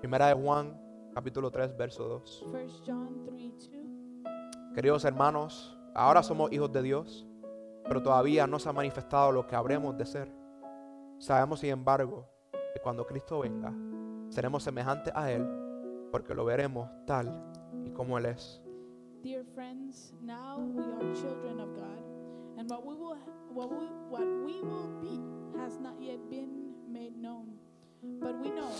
[0.00, 0.80] Primera de Juan,
[1.14, 2.42] capítulo 3, verso 2.
[2.46, 4.74] 1 John 3 2.
[4.74, 7.26] Queridos hermanos, ahora somos hijos de Dios,
[7.86, 10.32] pero todavía no se ha manifestado lo que habremos de ser.
[11.18, 12.26] Sabemos, sin embargo,
[12.74, 13.72] que cuando Cristo venga,
[14.28, 15.46] seremos semejantes a Él,
[16.12, 17.32] porque lo veremos tal
[17.84, 18.60] y como Él es.
[19.22, 22.04] Dear friends, now we are children of God,
[22.58, 23.16] and what we will
[23.56, 25.18] what we, what we will be
[25.58, 27.58] has not yet been made known.
[28.20, 28.70] But we know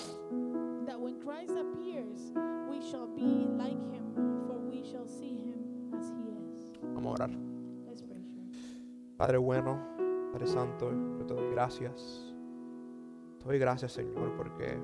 [0.86, 2.30] that when Christ appears,
[2.68, 6.78] we shall be like him, for we shall see him as he is.
[6.94, 7.30] Vamos a orar.
[7.88, 8.22] Let's pray.
[9.16, 9.80] Padre bueno,
[10.32, 12.34] Padre Santo, yo te doy gracias.
[13.38, 14.78] Te doy gracias, Señor, porque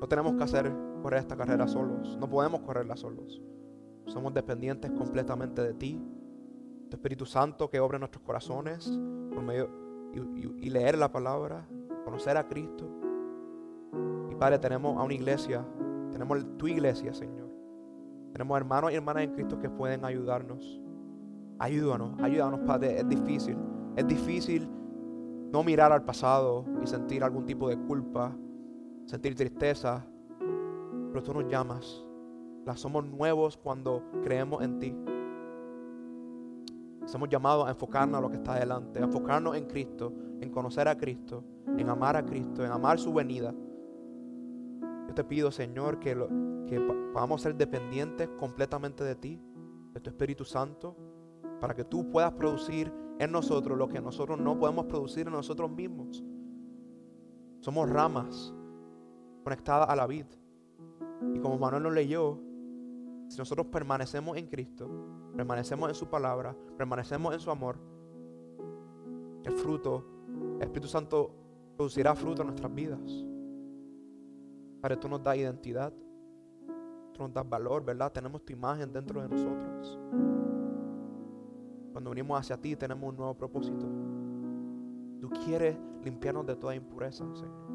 [0.00, 0.72] no tenemos que hacer
[1.02, 2.16] correr esta carrera solos.
[2.20, 3.42] No podemos correrla solos.
[4.06, 6.00] Somos dependientes completamente de ti,
[6.90, 8.86] tu Espíritu Santo que obra en nuestros corazones
[9.32, 9.68] por medio
[10.12, 11.66] y, y- y leer la palabra,
[12.04, 12.88] conocer a Cristo.
[14.30, 15.64] Y Padre, tenemos a una iglesia,
[16.12, 17.46] tenemos tu iglesia, Señor.
[18.32, 20.80] Tenemos hermanos y hermanas en Cristo que pueden ayudarnos.
[21.58, 22.98] Ayúdanos, ayúdanos, Padre.
[23.00, 23.56] Es difícil.
[23.96, 24.68] Es difícil
[25.50, 28.36] no mirar al pasado y sentir algún tipo de culpa,
[29.06, 30.04] sentir tristeza.
[31.10, 32.04] Pero tú nos llamas.
[32.66, 34.94] La somos nuevos cuando creemos en ti.
[37.06, 40.88] Somos llamados a enfocarnos a lo que está adelante, a enfocarnos en Cristo, en conocer
[40.88, 41.44] a Cristo,
[41.78, 43.54] en amar a Cristo, en amar su venida.
[45.08, 46.28] Yo te pido, Señor, que, lo-
[46.66, 46.80] que
[47.12, 49.40] podamos ser dependientes completamente de ti,
[49.94, 50.96] de tu Espíritu Santo,
[51.60, 55.70] para que tú puedas producir en nosotros lo que nosotros no podemos producir en nosotros
[55.70, 56.24] mismos.
[57.60, 58.52] Somos ramas
[59.46, 60.26] conectadas a la vid.
[61.32, 62.36] Y como Manuel lo leyó,
[63.28, 64.90] si nosotros permanecemos en Cristo,
[65.36, 67.78] permanecemos en su palabra, permanecemos en su amor,
[69.44, 70.04] el fruto,
[70.58, 71.30] Espíritu Santo
[71.76, 73.24] producirá fruto en nuestras vidas.
[74.80, 75.92] Padre, tú nos das identidad,
[77.12, 78.10] tú nos das valor, ¿verdad?
[78.10, 79.96] Tenemos tu imagen dentro de nosotros.
[81.92, 83.86] Cuando venimos hacia ti tenemos un nuevo propósito.
[85.20, 87.65] Tú quieres limpiarnos de toda impureza, Señor.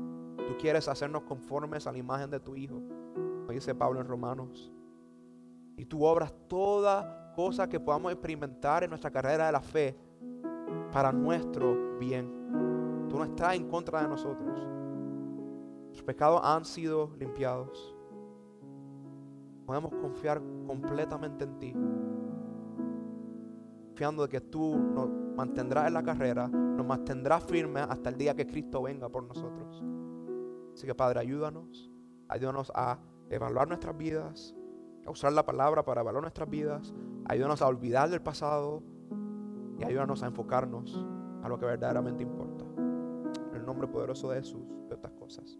[0.51, 2.81] Tú quieres hacernos conformes a la imagen de tu Hijo,
[3.47, 4.69] dice Pablo en Romanos.
[5.77, 9.97] Y tú obras toda cosa que podamos experimentar en nuestra carrera de la fe
[10.91, 13.07] para nuestro bien.
[13.07, 14.59] Tú no estás en contra de nosotros.
[15.83, 17.95] Nuestros pecados han sido limpiados.
[19.65, 21.73] Podemos confiar completamente en ti.
[23.85, 28.35] Confiando de que tú nos mantendrás en la carrera, nos mantendrás firmes hasta el día
[28.35, 29.81] que Cristo venga por nosotros.
[30.73, 31.89] Así que Padre, ayúdanos.
[32.27, 32.99] Ayúdanos a
[33.29, 34.55] evaluar nuestras vidas,
[35.05, 36.93] a usar la palabra para evaluar nuestras vidas.
[37.25, 38.83] Ayúdanos a olvidar del pasado
[39.77, 41.05] y ayúdanos a enfocarnos
[41.43, 42.65] a lo que verdaderamente importa.
[43.49, 45.59] En el nombre poderoso de Jesús, de estas cosas.